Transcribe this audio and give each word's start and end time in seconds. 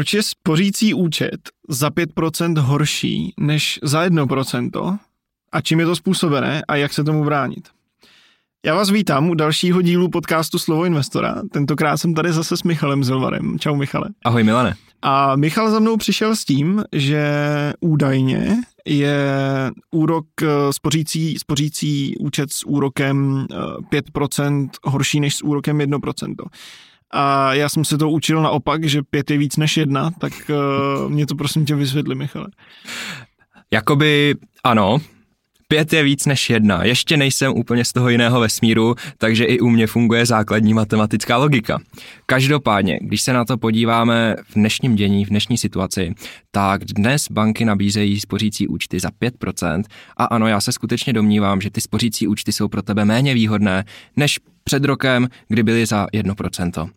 Proč 0.00 0.14
je 0.14 0.22
spořící 0.22 0.94
účet 0.94 1.40
za 1.68 1.90
5% 1.90 2.58
horší 2.58 3.34
než 3.40 3.78
za 3.82 4.06
1%? 4.06 4.98
A 5.52 5.60
čím 5.60 5.80
je 5.80 5.86
to 5.86 5.96
způsobené 5.96 6.62
a 6.68 6.76
jak 6.76 6.92
se 6.92 7.04
tomu 7.04 7.24
bránit? 7.24 7.68
Já 8.66 8.74
vás 8.74 8.90
vítám 8.90 9.30
u 9.30 9.34
dalšího 9.34 9.82
dílu 9.82 10.08
podcastu 10.08 10.58
Slovo 10.58 10.84
investora. 10.84 11.42
Tentokrát 11.52 11.96
jsem 11.96 12.14
tady 12.14 12.32
zase 12.32 12.56
s 12.56 12.62
Michalem 12.62 13.04
Zilvarem. 13.04 13.58
Čau 13.58 13.76
Michale. 13.76 14.08
Ahoj 14.24 14.44
Milane. 14.44 14.74
A 15.02 15.36
Michal 15.36 15.70
za 15.70 15.78
mnou 15.78 15.96
přišel 15.96 16.36
s 16.36 16.44
tím, 16.44 16.84
že 16.92 17.32
údajně 17.80 18.56
je 18.86 19.16
úrok 19.90 20.26
eh, 20.42 20.46
spořící, 20.70 21.38
spořící 21.38 22.16
účet 22.18 22.52
s 22.52 22.66
úrokem 22.66 23.46
5% 23.92 24.68
eh, 24.72 24.90
horší 24.90 25.20
než 25.20 25.36
s 25.36 25.44
úrokem 25.44 25.78
1%. 25.78 26.34
A 27.10 27.54
já 27.54 27.68
jsem 27.68 27.84
se 27.84 27.98
to 27.98 28.10
učil 28.10 28.42
naopak, 28.42 28.84
že 28.84 29.02
5 29.02 29.30
je 29.30 29.38
víc 29.38 29.56
než 29.56 29.76
jedna, 29.76 30.10
tak 30.18 30.32
uh, 30.48 31.10
mě 31.10 31.26
to 31.26 31.34
prosím 31.34 31.64
tě 31.64 31.74
vysvětli, 31.74 32.14
Michale. 32.14 32.46
Jakoby 33.70 34.34
ano, 34.64 34.98
Pět 35.70 35.92
je 35.92 36.02
víc 36.02 36.26
než 36.26 36.50
jedna. 36.50 36.84
Ještě 36.84 37.16
nejsem 37.16 37.52
úplně 37.52 37.84
z 37.84 37.92
toho 37.92 38.08
jiného 38.08 38.40
vesmíru, 38.40 38.94
takže 39.18 39.44
i 39.44 39.60
u 39.60 39.68
mě 39.68 39.86
funguje 39.86 40.26
základní 40.26 40.74
matematická 40.74 41.36
logika. 41.36 41.78
Každopádně, 42.26 42.98
když 43.02 43.22
se 43.22 43.32
na 43.32 43.44
to 43.44 43.58
podíváme 43.58 44.36
v 44.48 44.54
dnešním 44.54 44.96
dění, 44.96 45.24
v 45.24 45.28
dnešní 45.28 45.58
situaci, 45.58 46.14
tak 46.50 46.84
dnes 46.84 47.26
banky 47.30 47.64
nabízejí 47.64 48.20
spořící 48.20 48.68
účty 48.68 49.00
za 49.00 49.08
5% 49.08 49.82
a 50.16 50.24
ano, 50.24 50.46
já 50.46 50.60
se 50.60 50.72
skutečně 50.72 51.12
domnívám, 51.12 51.60
že 51.60 51.70
ty 51.70 51.80
spořící 51.80 52.26
účty 52.26 52.52
jsou 52.52 52.68
pro 52.68 52.82
tebe 52.82 53.04
méně 53.04 53.34
výhodné 53.34 53.84
než 54.16 54.40
před 54.64 54.84
rokem, 54.84 55.28
kdy 55.48 55.62
byly 55.62 55.86
za 55.86 56.06
1%. 56.06 56.90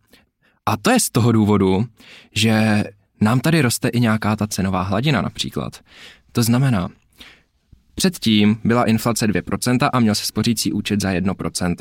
A 0.65 0.77
to 0.77 0.91
je 0.91 0.99
z 0.99 1.09
toho 1.09 1.31
důvodu, 1.31 1.85
že 2.35 2.83
nám 3.21 3.39
tady 3.39 3.61
roste 3.61 3.87
i 3.87 3.99
nějaká 3.99 4.35
ta 4.35 4.47
cenová 4.47 4.81
hladina 4.81 5.21
například. 5.21 5.79
To 6.31 6.43
znamená, 6.43 6.89
Předtím 7.95 8.57
byla 8.63 8.83
inflace 8.83 9.27
2% 9.27 9.89
a 9.93 9.99
měl 9.99 10.15
se 10.15 10.25
spořící 10.25 10.73
účet 10.73 11.01
za 11.01 11.11
1%. 11.11 11.75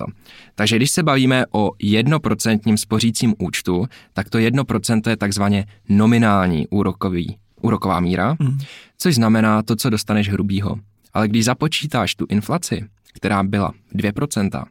Takže 0.55 0.77
když 0.77 0.91
se 0.91 1.03
bavíme 1.03 1.45
o 1.51 1.71
1% 1.71 2.77
spořícím 2.77 3.35
účtu, 3.39 3.87
tak 4.13 4.31
to 4.31 4.39
1% 4.39 5.11
je 5.11 5.17
takzvaně 5.17 5.67
nominální 5.89 6.69
úrokový, 6.69 7.37
úroková 7.61 8.01
míra, 8.01 8.37
mm. 8.39 8.59
což 8.99 9.15
znamená 9.15 9.63
to, 9.63 9.77
co 9.77 9.91
dostaneš 9.91 10.29
hrubýho. 10.29 10.77
Ale 11.15 11.29
když 11.29 11.45
započítáš 11.45 12.15
tu 12.15 12.27
inflaci, 12.29 12.85
která 13.15 13.43
byla 13.43 13.73
2%, 13.95 14.65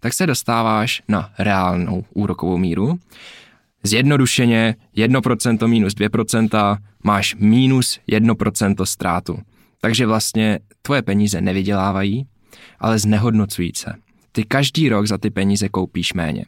tak 0.00 0.12
se 0.12 0.26
dostáváš 0.26 1.02
na 1.08 1.30
reálnou 1.38 2.04
úrokovou 2.14 2.58
míru. 2.58 2.98
Zjednodušeně 3.82 4.74
1% 4.96 5.66
minus 5.66 5.94
2% 5.94 6.78
máš 7.04 7.34
minus 7.38 8.00
1% 8.08 8.84
ztrátu. 8.84 9.38
Takže 9.86 10.06
vlastně 10.06 10.58
tvoje 10.82 11.02
peníze 11.02 11.40
nevydělávají, 11.40 12.26
ale 12.78 12.98
znehodnocují 12.98 13.72
se. 13.76 13.92
Ty 14.32 14.44
každý 14.44 14.88
rok 14.88 15.06
za 15.06 15.18
ty 15.18 15.30
peníze 15.30 15.68
koupíš 15.68 16.12
méně. 16.12 16.44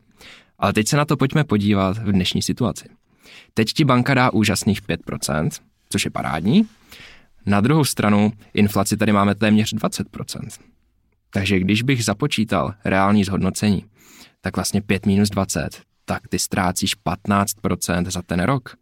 Ale 0.59 0.73
teď 0.73 0.89
se 0.89 0.97
na 0.97 1.05
to 1.05 1.17
pojďme 1.17 1.45
podívat 1.45 1.99
v 1.99 2.13
dnešní 2.13 2.43
situaci. 2.43 2.89
Teď 3.55 3.73
ti 3.73 3.85
banka 3.85 4.15
dá 4.15 4.31
úžasných 4.33 4.83
5%, 4.83 5.51
což 5.89 6.05
je 6.05 6.11
parádní. 6.11 6.67
Na 7.47 7.61
druhou 7.61 7.85
stranu 7.85 8.33
inflaci 8.55 8.97
tady 8.97 9.13
máme 9.13 9.35
téměř 9.35 9.75
20%. 9.75 10.49
Takže 11.31 11.61
když 11.61 11.83
bych 11.83 12.05
započítal 12.05 12.75
reální 12.85 13.25
zhodnocení, 13.25 13.85
tak 14.41 14.57
vlastně 14.57 14.83
5 14.83 15.07
minus 15.07 15.31
20, 15.31 15.83
tak 16.05 16.29
ty 16.29 16.39
ztrácíš 16.39 16.97
15% 17.07 18.11
za 18.11 18.23
ten 18.23 18.43
rok. 18.43 18.77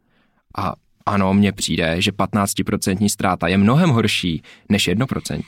A 0.57 0.75
ano, 1.07 1.35
mně 1.35 1.53
přijde, 1.53 2.03
že 2.03 2.11
15% 2.11 3.09
ztráta 3.09 3.49
je 3.49 3.59
mnohem 3.59 3.91
horší 3.91 4.43
než 4.69 4.89
1%. 4.89 5.43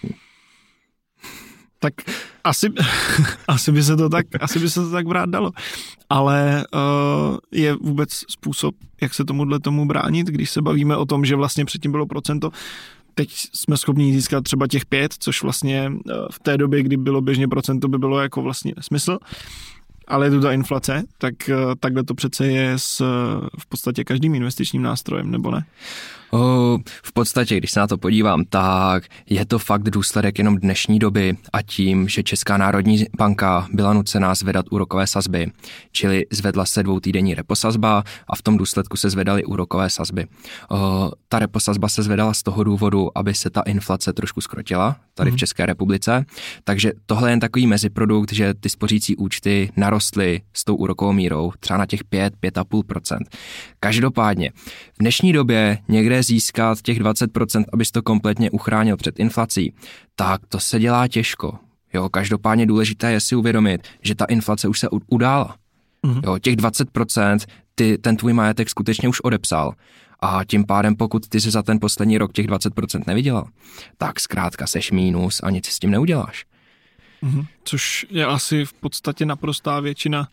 Tak 1.81 1.95
asi, 2.45 2.73
asi, 3.49 3.73
by 3.73 3.83
se 3.83 3.97
to 3.97 4.09
tak, 4.09 4.27
asi 4.41 4.59
by 4.59 4.71
se 4.71 4.81
to 4.81 4.91
tak 4.91 5.07
brát 5.07 5.31
dalo. 5.31 5.53
Ale 6.11 6.65
uh, 6.75 7.37
je 7.53 7.75
vůbec 7.75 8.11
způsob, 8.29 8.75
jak 9.01 9.15
se 9.15 9.25
tomuhle 9.25 9.61
tomu 9.61 9.87
bránit, 9.87 10.27
když 10.27 10.51
se 10.51 10.63
bavíme 10.63 10.97
o 10.97 11.07
tom, 11.07 11.25
že 11.25 11.37
vlastně 11.37 11.65
předtím 11.65 11.93
bylo 11.93 12.07
procento, 12.07 12.51
teď 13.15 13.31
jsme 13.53 13.77
schopni 13.77 14.13
získat 14.13 14.45
třeba 14.45 14.67
těch 14.67 14.87
pět, 14.87 15.15
což 15.19 15.43
vlastně 15.43 15.91
uh, 15.91 16.13
v 16.31 16.39
té 16.39 16.59
době, 16.59 16.83
kdy 16.83 16.97
bylo 16.97 17.21
běžně 17.21 17.49
procento, 17.49 17.89
by 17.89 17.99
bylo 17.99 18.21
jako 18.21 18.43
vlastně 18.43 18.73
nesmysl 18.77 19.19
ale 20.09 20.27
je 20.27 20.31
tu 20.31 20.41
ta 20.41 20.53
inflace, 20.53 21.05
tak 21.19 21.49
eh, 21.49 21.57
takhle 21.81 22.05
to 22.05 22.15
přece 22.15 22.47
je 22.47 22.73
s 22.79 22.99
v 23.59 23.67
podstatě 23.69 24.05
každým 24.05 24.35
investičním 24.35 24.83
nástrojem, 24.83 25.31
nebo 25.31 25.51
ne? 25.51 25.65
Oh, 26.31 26.81
v 27.03 27.13
podstatě, 27.13 27.57
když 27.57 27.71
se 27.71 27.81
na 27.81 27.87
to 27.87 27.99
podívám, 27.99 28.45
tak 28.45 29.05
je 29.31 29.47
to 29.47 29.59
fakt 29.59 29.91
důsledek 29.91 30.39
jenom 30.39 30.57
dnešní 30.57 30.99
doby 30.99 31.37
a 31.53 31.63
tím, 31.63 32.09
že 32.09 32.23
Česká 32.23 32.57
národní 32.57 33.05
banka 33.19 33.67
byla 33.73 33.93
nucená 33.93 34.35
zvedat 34.35 34.67
úrokové 34.71 35.07
sazby, 35.07 35.47
čili 35.93 36.27
zvedla 36.31 36.67
se 36.67 36.83
dvoutýdenní 36.83 37.35
reposazba 37.35 38.05
a 38.31 38.37
v 38.37 38.43
tom 38.43 38.57
důsledku 38.57 38.97
se 38.97 39.11
zvedaly 39.11 39.45
úrokové 39.45 39.91
sazby. 39.91 40.27
Oh, 40.69 41.11
ta 41.29 41.39
reposazba 41.39 41.89
se 41.89 42.03
zvedala 42.03 42.35
z 42.35 42.43
toho 42.43 42.65
důvodu, 42.65 43.19
aby 43.19 43.35
se 43.35 43.51
ta 43.51 43.61
inflace 43.61 44.13
trošku 44.13 44.41
skrotila 44.41 44.97
tady 45.19 45.31
v 45.31 45.33
mhm. 45.33 45.39
České 45.39 45.67
republice, 45.67 46.25
takže 46.65 46.93
tohle 47.07 47.29
je 47.29 47.33
jen 47.33 47.41
takový 47.41 47.67
meziprodukt, 47.67 48.33
že 48.33 48.55
ty 48.55 48.69
spořící 48.69 49.17
účty 49.17 49.71
narostly 49.77 50.41
s 50.55 50.65
tou 50.65 50.75
úrokovou 50.75 51.13
mírou 51.13 51.53
třeba 51.61 51.79
na 51.79 51.87
těch 51.87 52.05
5-5,5%. 52.05 53.19
Každopádně, 53.81 54.51
v 54.95 54.99
dnešní 55.01 55.33
době 55.33 55.79
někde 55.89 56.23
získat 56.23 56.83
těch 56.83 57.01
20%, 57.01 57.65
abys 57.73 57.91
to 57.91 58.03
kompletně 58.03 58.51
uchránil 58.51 58.97
před 58.97 59.19
inflací, 59.19 59.75
tak 60.17 60.41
to 60.49 60.61
se 60.61 60.79
dělá 60.79 61.09
těžko. 61.09 61.59
Jo, 61.95 62.09
každopádně 62.09 62.67
důležité 62.67 63.13
je 63.13 63.21
si 63.21 63.37
uvědomit, 63.37 63.89
že 64.03 64.15
ta 64.15 64.25
inflace 64.25 64.69
už 64.69 64.79
se 64.79 64.89
udála. 65.11 65.57
Mm-hmm. 66.07 66.21
Jo, 66.25 66.39
těch 66.39 66.57
20% 66.57 67.39
ty, 67.79 67.99
ten 67.99 68.17
tvůj 68.17 68.33
majetek 68.33 68.71
skutečně 68.71 69.09
už 69.09 69.21
odepsal. 69.21 69.75
A 70.21 70.45
tím 70.45 70.67
pádem, 70.67 70.97
pokud 70.97 71.29
ty 71.29 71.41
si 71.41 71.51
za 71.51 71.63
ten 71.63 71.81
poslední 71.81 72.19
rok 72.19 72.33
těch 72.33 72.47
20% 72.47 73.03
nevydělal, 73.07 73.49
tak 73.99 74.21
zkrátka 74.21 74.67
seš 74.67 74.91
mínus 74.91 75.41
a 75.43 75.51
nic 75.51 75.67
s 75.67 75.79
tím 75.79 75.91
neuděláš. 75.91 76.45
Mm-hmm. 77.23 77.47
Což 77.65 78.07
je 78.11 78.27
asi 78.27 78.65
v 78.65 78.73
podstatě 78.73 79.27
naprostá 79.27 79.81
většina, 79.81 80.29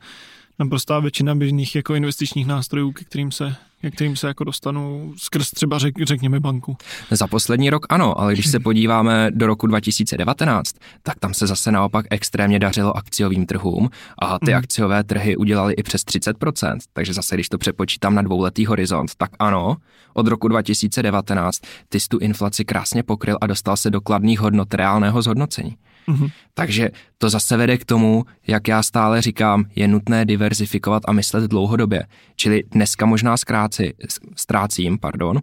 naprostá 0.60 1.00
většina 1.00 1.36
běžných 1.36 1.76
jako 1.76 1.96
investičních 1.96 2.48
nástrojů, 2.48 2.92
ke 2.92 3.04
kterým 3.04 3.32
se 3.32 3.56
kterým 3.92 4.16
se 4.16 4.28
jako 4.28 4.44
dostanu 4.44 5.14
skrz 5.18 5.52
třeba 5.52 5.78
řek, 5.78 5.96
řekněme 6.04 6.40
banku. 6.40 6.78
Za 7.12 7.28
poslední 7.28 7.70
rok 7.70 7.86
ano, 7.90 8.20
ale 8.20 8.34
když 8.34 8.48
se 8.48 8.60
podíváme 8.60 9.32
do 9.34 9.48
roku 9.48 9.68
2019, 9.68 10.76
tak 11.04 11.20
tam 11.20 11.34
se 11.34 11.48
zase 11.48 11.72
naopak 11.72 12.06
extrémně 12.10 12.60
dařilo 12.60 12.98
akciovým 12.98 13.46
trhům 13.46 13.90
a 14.20 14.40
ty 14.40 14.52
mm. 14.52 14.58
akciové 14.58 15.04
trhy 15.04 15.38
udělali 15.38 15.74
i 15.74 15.84
přes 15.84 16.02
30%, 16.02 16.78
takže 16.94 17.14
zase 17.14 17.36
když 17.36 17.50
to 17.50 17.58
přepočítám 17.58 18.16
na 18.16 18.22
dvouletý 18.22 18.66
horizont, 18.66 19.12
tak 19.18 19.32
ano, 19.40 19.78
od 20.14 20.28
roku 20.28 20.48
2019 20.48 21.62
ty 21.90 22.00
tu 22.10 22.18
inflaci 22.18 22.66
krásně 22.66 23.04
pokryl 23.04 23.38
a 23.42 23.48
dostal 23.48 23.78
se 23.78 23.90
do 23.90 24.02
kladných 24.02 24.40
hodnot 24.40 24.74
reálného 24.74 25.22
zhodnocení. 25.22 25.78
Mm-hmm. 26.08 26.32
Takže 26.54 26.90
to 27.18 27.30
zase 27.30 27.58
vede 27.58 27.78
k 27.78 27.86
tomu, 27.86 28.26
jak 28.48 28.68
já 28.68 28.84
stále 28.84 29.22
říkám, 29.22 29.66
je 29.76 29.88
nutné 29.88 30.26
diverzifikovat 30.26 31.04
a 31.08 31.12
myslet 31.12 31.44
dlouhodobě. 31.44 32.06
Čili 32.36 32.64
dneska 32.72 33.06
možná 33.06 33.38
zkráci, 33.38 33.94
ztrácím, 34.36 34.98
pardon, 34.98 35.42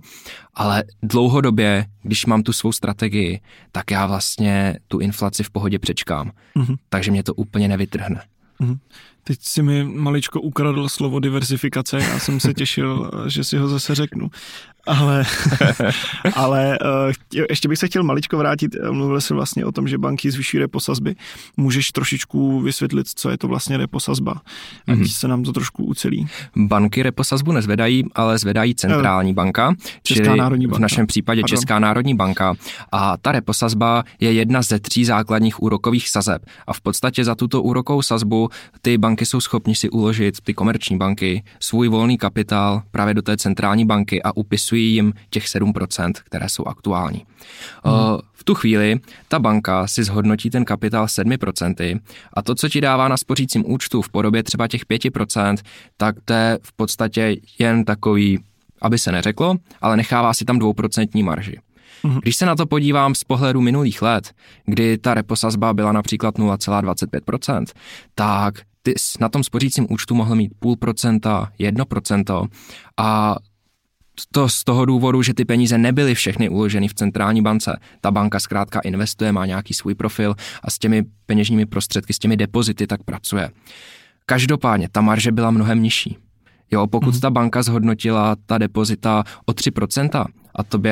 ale 0.54 0.84
dlouhodobě, 1.02 1.86
když 2.02 2.26
mám 2.26 2.42
tu 2.42 2.52
svou 2.52 2.72
strategii, 2.72 3.40
tak 3.72 3.90
já 3.90 4.06
vlastně 4.06 4.78
tu 4.88 4.98
inflaci 4.98 5.42
v 5.42 5.50
pohodě 5.50 5.78
přečkám. 5.78 6.30
Mm-hmm. 6.56 6.76
Takže 6.88 7.10
mě 7.10 7.22
to 7.22 7.34
úplně 7.34 7.68
nevytrhne. 7.68 8.22
Mm-hmm. 8.60 8.78
Teď 9.24 9.38
si 9.42 9.62
mi 9.62 9.84
maličko 9.84 10.40
ukradl 10.40 10.88
slovo 10.88 11.20
diversifikace, 11.20 11.98
já 11.98 12.18
jsem 12.18 12.40
se 12.40 12.54
těšil, 12.54 13.10
že 13.26 13.44
si 13.44 13.56
ho 13.56 13.68
zase 13.68 13.94
řeknu. 13.94 14.30
Ale, 14.86 15.24
ale 16.34 16.78
uh, 16.78 17.12
ještě 17.50 17.68
bych 17.68 17.78
se 17.78 17.86
chtěl 17.86 18.02
maličko 18.02 18.38
vrátit, 18.38 18.76
mluvil 18.90 19.20
jsem 19.20 19.36
vlastně 19.36 19.64
o 19.64 19.72
tom, 19.72 19.88
že 19.88 19.98
banky 19.98 20.30
zvyšují 20.30 20.60
reposazby. 20.60 21.14
Můžeš 21.56 21.92
trošičku 21.92 22.60
vysvětlit, 22.60 23.06
co 23.14 23.30
je 23.30 23.38
to 23.38 23.48
vlastně 23.48 23.76
reposazba, 23.76 24.32
ať 24.88 24.98
mm-hmm. 24.98 25.18
se 25.18 25.28
nám 25.28 25.42
to 25.42 25.52
trošku 25.52 25.84
ucelí. 25.84 26.26
Banky 26.56 27.02
reposazbu 27.02 27.52
nezvedají, 27.52 28.04
ale 28.14 28.38
zvedají 28.38 28.74
centrální 28.74 29.30
uh, 29.30 29.34
banka, 29.34 29.74
Česká 30.02 30.36
národní 30.36 30.66
banka. 30.66 30.78
v 30.78 30.80
našem 30.80 31.06
případě 31.06 31.40
Pardon. 31.40 31.56
Česká 31.56 31.78
národní 31.78 32.14
banka. 32.14 32.54
A 32.92 33.16
ta 33.16 33.32
reposazba 33.32 34.04
je 34.20 34.32
jedna 34.32 34.62
ze 34.62 34.78
tří 34.78 35.04
základních 35.04 35.62
úrokových 35.62 36.08
sazeb. 36.08 36.42
A 36.66 36.72
v 36.72 36.80
podstatě 36.80 37.24
za 37.24 37.34
tuto 37.34 37.62
úrokovou 37.62 38.02
sazbu 38.02 38.48
ty 38.82 38.98
banky 38.98 39.26
jsou 39.26 39.40
schopni 39.40 39.74
si 39.74 39.90
uložit, 39.90 40.40
ty 40.40 40.54
komerční 40.54 40.98
banky, 40.98 41.42
svůj 41.60 41.88
volný 41.88 42.18
kapitál 42.18 42.82
právě 42.90 43.14
do 43.14 43.22
té 43.22 43.36
centrální 43.36 43.86
banky 43.86 44.22
a 44.22 44.36
upisují 44.36 44.71
připisují 44.72 44.94
jim 44.94 45.12
těch 45.30 45.46
7%, 45.46 46.12
které 46.24 46.48
jsou 46.48 46.64
aktuální. 46.64 47.26
Hmm. 47.84 48.18
V 48.32 48.44
tu 48.44 48.54
chvíli 48.54 49.00
ta 49.28 49.38
banka 49.38 49.86
si 49.86 50.04
zhodnotí 50.04 50.50
ten 50.50 50.64
kapitál 50.64 51.06
7% 51.06 52.00
a 52.32 52.42
to, 52.42 52.54
co 52.54 52.68
ti 52.68 52.80
dává 52.80 53.08
na 53.08 53.16
spořícím 53.16 53.64
účtu 53.66 54.02
v 54.02 54.08
podobě 54.08 54.42
třeba 54.42 54.68
těch 54.68 54.86
5%, 54.86 55.56
tak 55.96 56.16
to 56.24 56.32
je 56.32 56.58
v 56.62 56.72
podstatě 56.72 57.36
jen 57.58 57.84
takový 57.84 58.38
aby 58.82 58.98
se 58.98 59.12
neřeklo, 59.12 59.56
ale 59.80 59.96
nechává 59.96 60.34
si 60.34 60.44
tam 60.44 60.58
dvouprocentní 60.58 61.22
marži. 61.22 61.58
Mhm. 62.02 62.18
Když 62.22 62.36
se 62.36 62.46
na 62.46 62.56
to 62.56 62.66
podívám 62.66 63.14
z 63.14 63.24
pohledu 63.24 63.60
minulých 63.60 64.02
let, 64.02 64.32
kdy 64.66 64.98
ta 64.98 65.14
reposazba 65.14 65.72
byla 65.74 65.92
například 65.92 66.34
0,25%, 66.34 67.64
tak 68.14 68.54
ty 68.82 68.94
na 69.20 69.28
tom 69.28 69.44
spořícím 69.44 69.86
účtu 69.90 70.14
mohl 70.14 70.34
mít 70.34 70.52
půl 70.58 70.76
procenta, 70.76 71.52
jedno 71.58 71.84
procento 71.84 72.46
a 72.98 73.36
to 74.32 74.48
z 74.48 74.64
toho 74.64 74.84
důvodu, 74.84 75.22
že 75.22 75.34
ty 75.34 75.44
peníze 75.44 75.78
nebyly 75.78 76.14
všechny 76.14 76.48
uloženy 76.48 76.88
v 76.88 76.94
centrální 76.94 77.42
bance. 77.42 77.80
Ta 78.00 78.10
banka 78.10 78.40
zkrátka 78.40 78.80
investuje, 78.80 79.32
má 79.32 79.46
nějaký 79.46 79.74
svůj 79.74 79.94
profil 79.94 80.34
a 80.62 80.70
s 80.70 80.78
těmi 80.78 81.02
peněžními 81.26 81.66
prostředky, 81.66 82.12
s 82.12 82.18
těmi 82.18 82.36
depozity 82.36 82.86
tak 82.86 83.02
pracuje. 83.02 83.50
Každopádně 84.26 84.88
ta 84.92 85.00
marže 85.00 85.32
byla 85.32 85.50
mnohem 85.50 85.82
nižší. 85.82 86.16
Jo, 86.70 86.86
pokud 86.86 87.14
mm. 87.14 87.20
ta 87.20 87.30
banka 87.30 87.62
zhodnotila 87.62 88.36
ta 88.46 88.58
depozita 88.58 89.24
o 89.46 89.52
3% 89.52 90.24
a 90.54 90.62
to 90.62 90.78
by, 90.78 90.90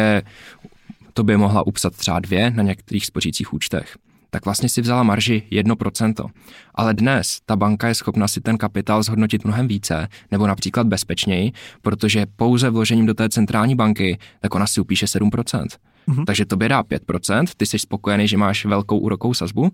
to 1.13 1.25
by 1.25 1.37
mohla 1.37 1.67
upsat 1.67 1.97
třeba 1.97 2.21
dvě 2.21 2.51
na 2.51 2.63
některých 2.63 3.07
spořících 3.07 3.53
účtech, 3.53 3.97
tak 4.31 4.45
vlastně 4.45 4.69
si 4.69 4.81
vzala 4.81 5.03
marži 5.03 5.43
1%. 5.53 6.31
Ale 6.75 6.95
dnes 6.95 7.39
ta 7.47 7.57
banka 7.57 7.89
je 7.89 7.95
schopna 7.95 8.29
si 8.29 8.41
ten 8.41 8.59
kapitál 8.59 9.03
zhodnotit 9.03 9.45
mnohem 9.45 9.69
více, 9.69 10.09
nebo 10.31 10.47
například 10.47 10.87
bezpečněji, 10.87 11.53
protože 11.83 12.27
pouze 12.37 12.71
vložením 12.71 13.07
do 13.07 13.15
té 13.15 13.29
centrální 13.29 13.75
banky, 13.75 14.19
tak 14.41 14.55
ona 14.55 14.67
si 14.67 14.81
upíše 14.81 15.07
7%. 15.07 15.67
Mm-hmm. 16.09 16.25
Takže 16.25 16.45
to 16.45 16.57
dá 16.57 16.83
5%, 16.83 17.45
ty 17.57 17.67
jsi 17.67 17.79
spokojený, 17.79 18.29
že 18.29 18.37
máš 18.37 18.65
velkou 18.65 18.99
úrokovou 18.99 19.35
sazbu, 19.35 19.71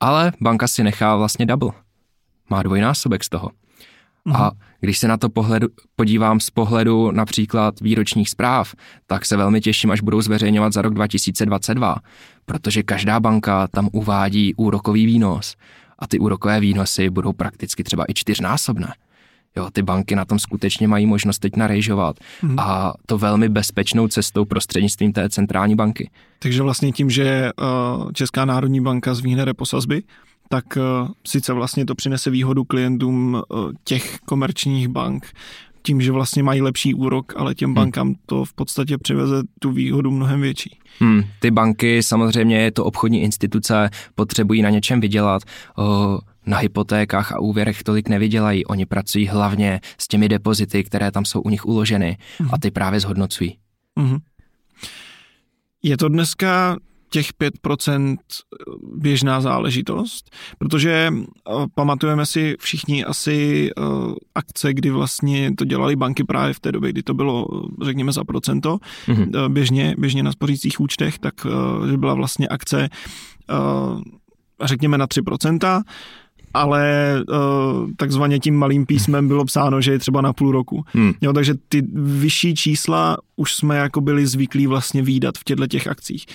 ale 0.00 0.32
banka 0.40 0.68
si 0.68 0.84
nechá 0.84 1.16
vlastně 1.16 1.46
double. 1.46 1.70
Má 2.50 2.62
dvojnásobek 2.62 3.24
z 3.24 3.28
toho. 3.28 3.50
Mm-hmm. 4.28 4.42
A 4.42 4.52
když 4.80 4.98
se 4.98 5.08
na 5.08 5.16
to 5.16 5.28
pohledu, 5.28 5.68
podívám 5.96 6.40
z 6.40 6.50
pohledu 6.50 7.10
například 7.10 7.80
výročních 7.80 8.30
zpráv, 8.30 8.74
tak 9.06 9.26
se 9.26 9.36
velmi 9.36 9.60
těším, 9.60 9.90
až 9.90 10.00
budou 10.00 10.20
zveřejňovat 10.20 10.72
za 10.72 10.82
rok 10.82 10.94
2022, 10.94 11.96
protože 12.44 12.82
každá 12.82 13.20
banka 13.20 13.68
tam 13.68 13.88
uvádí 13.92 14.54
úrokový 14.54 15.06
výnos 15.06 15.56
a 15.98 16.06
ty 16.06 16.18
úrokové 16.18 16.60
výnosy 16.60 17.10
budou 17.10 17.32
prakticky 17.32 17.84
třeba 17.84 18.04
i 18.08 18.14
čtyřnásobné. 18.14 18.94
Jo, 19.56 19.68
ty 19.72 19.82
banky 19.82 20.16
na 20.16 20.24
tom 20.24 20.38
skutečně 20.38 20.88
mají 20.88 21.06
možnost 21.06 21.38
teď 21.38 21.56
narejžovat 21.56 22.16
hmm. 22.40 22.58
a 22.58 22.94
to 23.06 23.18
velmi 23.18 23.48
bezpečnou 23.48 24.08
cestou 24.08 24.44
prostřednictvím 24.44 25.12
té 25.12 25.28
centrální 25.28 25.74
banky. 25.74 26.10
Takže 26.38 26.62
vlastně 26.62 26.92
tím, 26.92 27.10
že 27.10 27.50
uh, 27.60 28.12
Česká 28.12 28.44
národní 28.44 28.80
banka 28.80 29.14
zvíhne 29.14 29.44
reposazby, 29.44 30.02
tak 30.52 30.76
uh, 30.76 31.08
sice 31.26 31.52
vlastně 31.52 31.86
to 31.86 31.94
přinese 31.94 32.30
výhodu 32.30 32.64
klientům 32.64 33.34
uh, 33.34 33.72
těch 33.84 34.18
komerčních 34.18 34.88
bank, 34.88 35.26
tím, 35.82 36.00
že 36.00 36.12
vlastně 36.12 36.42
mají 36.42 36.62
lepší 36.62 36.94
úrok, 36.94 37.32
ale 37.36 37.54
těm 37.54 37.68
hmm. 37.68 37.74
bankám 37.74 38.14
to 38.26 38.44
v 38.44 38.54
podstatě 38.54 38.98
přiveze 38.98 39.42
tu 39.58 39.70
výhodu 39.72 40.10
mnohem 40.10 40.40
větší. 40.40 40.78
Hmm, 40.98 41.22
ty 41.40 41.50
banky, 41.50 42.02
samozřejmě 42.02 42.58
je 42.58 42.72
to 42.72 42.84
obchodní 42.84 43.22
instituce, 43.22 43.90
potřebují 44.14 44.62
na 44.62 44.70
něčem 44.70 45.00
vydělat. 45.00 45.42
Uh, 45.78 46.18
na 46.46 46.58
hypotékách 46.58 47.32
a 47.32 47.40
úvěrech 47.40 47.82
tolik 47.82 48.08
nevydělají. 48.08 48.66
Oni 48.66 48.86
pracují 48.86 49.26
hlavně 49.26 49.80
s 49.98 50.08
těmi 50.08 50.28
depozity, 50.28 50.84
které 50.84 51.10
tam 51.10 51.24
jsou 51.24 51.40
u 51.40 51.50
nich 51.50 51.66
uloženy 51.66 52.16
hmm. 52.38 52.48
a 52.52 52.58
ty 52.58 52.70
právě 52.70 53.00
zhodnocují. 53.00 53.56
Hmm. 53.98 54.18
Je 55.82 55.96
to 55.96 56.08
dneska 56.08 56.76
těch 57.12 57.32
5% 57.64 58.16
běžná 58.94 59.40
záležitost, 59.40 60.30
protože 60.58 61.12
uh, 61.12 61.66
pamatujeme 61.74 62.26
si 62.26 62.56
všichni 62.60 63.04
asi 63.04 63.70
uh, 63.76 64.14
akce, 64.34 64.74
kdy 64.74 64.90
vlastně 64.90 65.54
to 65.54 65.64
dělali 65.64 65.96
banky 65.96 66.24
právě 66.24 66.54
v 66.54 66.60
té 66.60 66.72
době, 66.72 66.92
kdy 66.92 67.02
to 67.02 67.14
bylo, 67.14 67.46
řekněme, 67.82 68.12
za 68.12 68.24
procento 68.24 68.78
mm-hmm. 69.06 69.44
uh, 69.44 69.48
běžně, 69.52 69.94
běžně 69.98 70.22
na 70.22 70.32
spořících 70.32 70.80
účtech, 70.80 71.18
tak 71.18 71.34
že 71.90 71.96
byla 71.96 72.14
vlastně 72.14 72.48
akce 72.48 72.88
řekněme 74.64 74.98
na 74.98 75.06
3%, 75.06 75.82
ale 76.54 77.14
uh, 77.28 77.90
takzvaně 77.96 78.38
tím 78.38 78.56
malým 78.56 78.86
písmem 78.86 79.28
bylo 79.28 79.44
psáno, 79.44 79.80
že 79.80 79.92
je 79.92 79.98
třeba 79.98 80.20
na 80.20 80.32
půl 80.32 80.52
roku. 80.52 80.84
Hmm. 80.86 81.12
Jo, 81.20 81.32
takže 81.32 81.54
ty 81.68 81.82
vyšší 81.94 82.54
čísla 82.54 83.16
už 83.36 83.54
jsme 83.54 83.76
jako 83.76 84.00
byli 84.00 84.26
zvyklí 84.26 84.66
vlastně 84.66 85.02
výdat 85.02 85.38
v 85.38 85.44
těchto 85.44 85.66
těch 85.66 85.86
akcích 85.86 86.26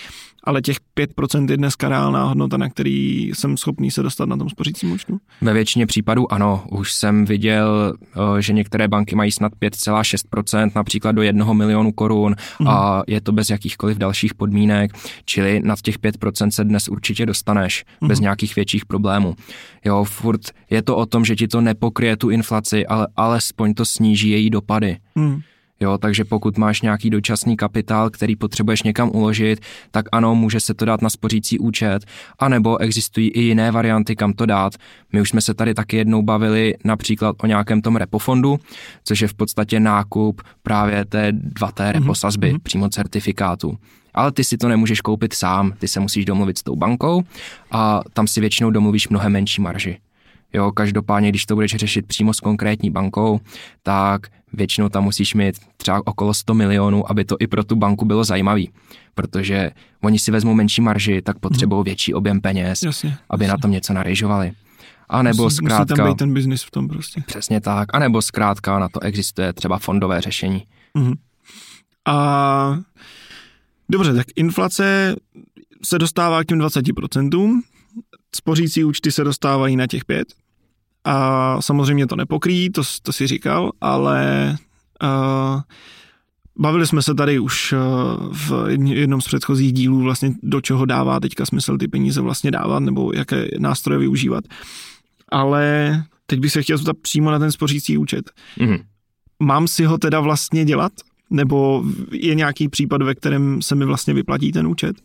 ale 0.48 0.62
těch 0.62 0.78
5% 0.98 1.52
je 1.52 1.58
dneska 1.58 1.90
reálná 1.90 2.24
hodnota, 2.24 2.58
na 2.58 2.70
který 2.70 3.32
jsem 3.34 3.58
schopný 3.58 3.92
se 3.92 4.04
dostat 4.04 4.30
na 4.30 4.38
tom 4.38 4.50
spořícím 4.50 4.92
účtu? 4.92 5.18
Ve 5.42 5.54
většině 5.54 5.86
případů 5.86 6.34
ano. 6.34 6.64
Už 6.72 6.94
jsem 6.94 7.26
viděl, 7.26 7.94
eh, 8.38 8.42
že 8.42 8.54
některé 8.54 8.88
banky 8.88 9.16
mají 9.16 9.32
snad 9.32 9.52
5,6%, 9.60 10.72
například 10.76 11.12
do 11.12 11.22
jednoho 11.22 11.54
milionu 11.54 11.92
korun 11.92 12.36
mm. 12.60 12.68
a 12.68 13.04
je 13.08 13.22
to 13.22 13.32
bez 13.32 13.50
jakýchkoliv 13.50 13.98
dalších 13.98 14.34
podmínek, 14.34 14.92
čili 15.26 15.62
nad 15.64 15.82
těch 15.82 16.00
5% 16.00 16.50
se 16.50 16.64
dnes 16.64 16.88
určitě 16.88 17.26
dostaneš 17.26 17.86
mm. 18.02 18.08
bez 18.08 18.20
nějakých 18.20 18.56
větších 18.56 18.86
problémů. 18.86 19.36
Jo, 19.86 20.04
furt 20.04 20.42
je 20.70 20.82
to 20.82 20.98
o 20.98 21.06
tom, 21.06 21.26
že 21.26 21.36
ti 21.36 21.48
to 21.48 21.62
nepokryje 21.62 22.18
tu 22.18 22.30
inflaci, 22.30 22.88
ale 22.88 23.08
alespoň 23.16 23.74
to 23.74 23.86
sníží 23.86 24.30
její 24.30 24.50
dopady. 24.50 24.98
Mm. 25.16 25.42
Jo, 25.80 25.98
takže 25.98 26.24
pokud 26.24 26.58
máš 26.58 26.82
nějaký 26.82 27.10
dočasný 27.10 27.58
kapitál, 27.58 28.10
který 28.10 28.36
potřebuješ 28.36 28.84
někam 28.84 29.12
uložit, 29.14 29.60
tak 29.92 30.06
ano, 30.12 30.36
může 30.36 30.60
se 30.60 30.74
to 30.74 30.86
dát 30.86 31.02
na 31.02 31.10
spořící 31.10 31.60
účet, 31.60 32.06
anebo 32.40 32.78
existují 32.78 33.30
i 33.30 33.42
jiné 33.42 33.72
varianty, 33.72 34.16
kam 34.16 34.34
to 34.34 34.46
dát. 34.46 34.74
My 35.14 35.22
už 35.22 35.30
jsme 35.30 35.42
se 35.42 35.54
tady 35.54 35.74
taky 35.74 35.98
jednou 35.98 36.22
bavili 36.22 36.76
například 36.84 37.36
o 37.44 37.48
nějakém 37.48 37.82
tom 37.82 37.96
repofondu, 37.96 38.60
což 39.04 39.20
je 39.20 39.28
v 39.28 39.34
podstatě 39.34 39.80
nákup 39.80 40.42
právě 40.64 41.06
té 41.06 41.32
2T 41.32 41.84
mhm, 41.84 41.92
reposazby, 41.92 42.54
mm-hmm. 42.54 42.60
přímo 42.64 42.90
certifikátu. 42.90 43.78
Ale 44.14 44.32
ty 44.32 44.44
si 44.44 44.58
to 44.58 44.68
nemůžeš 44.68 45.02
koupit 45.02 45.34
sám, 45.34 45.74
ty 45.80 45.88
se 45.88 46.00
musíš 46.00 46.26
domluvit 46.26 46.58
s 46.58 46.64
tou 46.64 46.76
bankou 46.76 47.24
a 47.72 48.02
tam 48.14 48.28
si 48.28 48.42
většinou 48.42 48.72
domluvíš 48.72 49.10
mnohem 49.10 49.32
menší 49.32 49.62
marži. 49.62 49.98
Jo, 50.54 50.72
každopádně, 50.72 51.30
když 51.30 51.46
to 51.46 51.56
budeš 51.56 51.76
řešit 51.76 52.08
přímo 52.08 52.34
s 52.34 52.40
konkrétní 52.40 52.92
bankou, 52.92 53.40
tak 53.84 54.28
většinou 54.54 54.90
tam 54.90 55.04
musíš 55.04 55.34
mít 55.34 55.56
třeba 55.78 56.08
okolo 56.08 56.34
100 56.34 56.54
milionů, 56.54 57.12
aby 57.12 57.26
to 57.26 57.36
i 57.40 57.48
pro 57.48 57.64
tu 57.64 57.76
banku 57.76 58.06
bylo 58.06 58.24
zajímavý. 58.24 58.70
Protože 59.16 59.72
oni 60.04 60.20
si 60.20 60.32
vezmou 60.32 60.54
menší 60.54 60.82
marži, 60.82 61.22
tak 61.22 61.40
potřebují 61.40 61.78
hmm. 61.78 61.84
větší 61.84 62.14
objem 62.14 62.42
peněz, 62.42 62.84
jasně, 62.84 63.18
aby 63.30 63.44
jasně. 63.44 63.52
na 63.52 63.58
tom 63.58 63.72
něco 63.72 63.94
narežovali. 63.94 64.52
A 65.10 65.22
nebo 65.22 65.44
musí, 65.44 65.56
zkrátka... 65.56 65.94
Musí 65.94 65.98
tam 65.98 66.08
být 66.08 66.18
ten 66.18 66.34
biznis 66.34 66.64
v 66.64 66.72
tom 66.72 66.88
prostě. 66.88 67.24
Přesně 67.28 67.62
tak. 67.62 67.96
A 67.96 68.00
nebo 68.00 68.22
zkrátka 68.22 68.80
na 68.80 68.90
to 68.90 69.00
existuje 69.00 69.54
třeba 69.54 69.80
fondové 69.80 70.22
řešení. 70.22 70.64
Hmm. 70.96 71.14
A 72.08 72.80
dobře, 73.90 74.14
tak 74.14 74.26
inflace 74.36 75.16
se 75.86 76.00
dostává 76.00 76.44
k 76.44 76.48
těm 76.48 76.60
20%, 76.60 77.62
spořící 78.36 78.84
účty 78.84 79.12
se 79.12 79.24
dostávají 79.24 79.76
na 79.76 79.88
těch 79.88 80.06
5, 80.06 80.28
a 81.08 81.58
samozřejmě 81.62 82.08
to 82.08 82.16
nepokryjí, 82.16 82.70
to, 82.70 82.82
to 83.02 83.14
si 83.14 83.28
říkal, 83.28 83.72
ale 83.82 84.56
uh, 85.04 85.62
bavili 86.60 86.88
jsme 86.88 87.02
se 87.02 87.16
tady 87.16 87.40
už 87.40 87.74
uh, 87.74 87.80
v 88.34 88.68
jednom 88.84 89.22
z 89.22 89.26
předchozích 89.26 89.74
dílů 89.74 90.02
vlastně 90.02 90.34
do 90.44 90.62
čeho 90.62 90.86
dává 90.86 91.20
teďka 91.20 91.46
smysl 91.46 91.78
ty 91.78 91.88
peníze 91.88 92.22
vlastně 92.22 92.52
dávat 92.52 92.80
nebo 92.80 93.14
jaké 93.14 93.48
nástroje 93.60 94.00
využívat. 94.00 94.44
Ale 95.32 96.04
teď 96.26 96.40
bych 96.40 96.52
se 96.52 96.62
chtěl 96.62 96.78
zeptat 96.78 96.98
přímo 97.02 97.32
na 97.32 97.40
ten 97.40 97.52
spořící 97.52 97.98
účet. 97.98 98.32
Mm-hmm. 98.58 98.84
Mám 99.40 99.68
si 99.68 99.86
ho 99.86 99.98
teda 99.98 100.20
vlastně 100.20 100.66
dělat? 100.66 100.92
Nebo 101.30 101.84
je 102.12 102.36
nějaký 102.36 102.70
případ, 102.70 103.02
ve 103.02 103.16
kterém 103.16 103.62
se 103.62 103.76
mi 103.76 103.86
vlastně 103.86 104.14
vyplatí 104.14 104.52
ten 104.52 104.68
účet? 104.68 104.96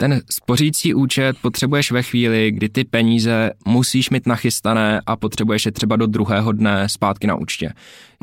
Ten 0.00 0.20
spořící 0.30 0.94
účet 0.94 1.36
potřebuješ 1.42 1.92
ve 1.92 2.02
chvíli, 2.02 2.50
kdy 2.50 2.68
ty 2.68 2.84
peníze 2.84 3.50
musíš 3.66 4.10
mít 4.10 4.26
nachystané 4.26 5.00
a 5.06 5.16
potřebuješ 5.16 5.66
je 5.66 5.72
třeba 5.72 5.96
do 5.96 6.06
druhého 6.06 6.52
dne 6.52 6.88
zpátky 6.88 7.26
na 7.26 7.34
účtě. 7.34 7.72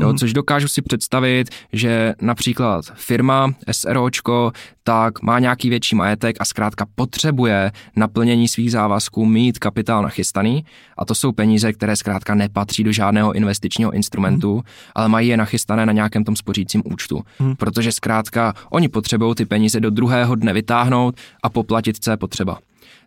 Jo, 0.01 0.09
mm. 0.09 0.17
Což 0.17 0.33
dokážu 0.33 0.67
si 0.67 0.81
představit, 0.81 1.49
že 1.73 2.13
například 2.21 2.85
firma, 2.95 3.53
SROčko, 3.71 4.51
tak 4.83 5.21
má 5.21 5.39
nějaký 5.39 5.69
větší 5.69 5.95
majetek 5.95 6.35
a 6.39 6.45
zkrátka 6.45 6.85
potřebuje 6.95 7.71
naplnění 7.95 8.47
svých 8.47 8.71
závazků 8.71 9.25
mít 9.25 9.59
kapitál 9.59 10.03
nachystaný 10.03 10.65
a 10.97 11.05
to 11.05 11.15
jsou 11.15 11.31
peníze, 11.31 11.73
které 11.73 11.95
zkrátka 11.95 12.35
nepatří 12.35 12.83
do 12.83 12.91
žádného 12.91 13.33
investičního 13.33 13.91
instrumentu, 13.91 14.55
mm. 14.55 14.61
ale 14.95 15.09
mají 15.09 15.27
je 15.27 15.37
nachystané 15.37 15.85
na 15.85 15.93
nějakém 15.93 16.23
tom 16.23 16.35
spořícím 16.35 16.83
účtu. 16.85 17.23
Mm. 17.39 17.55
Protože 17.55 17.91
zkrátka 17.91 18.53
oni 18.69 18.89
potřebují 18.89 19.35
ty 19.35 19.45
peníze 19.45 19.79
do 19.79 19.89
druhého 19.89 20.35
dne 20.35 20.53
vytáhnout 20.53 21.15
a 21.43 21.49
poplatit, 21.49 21.97
co 21.99 22.11
je 22.11 22.17
potřeba. 22.17 22.59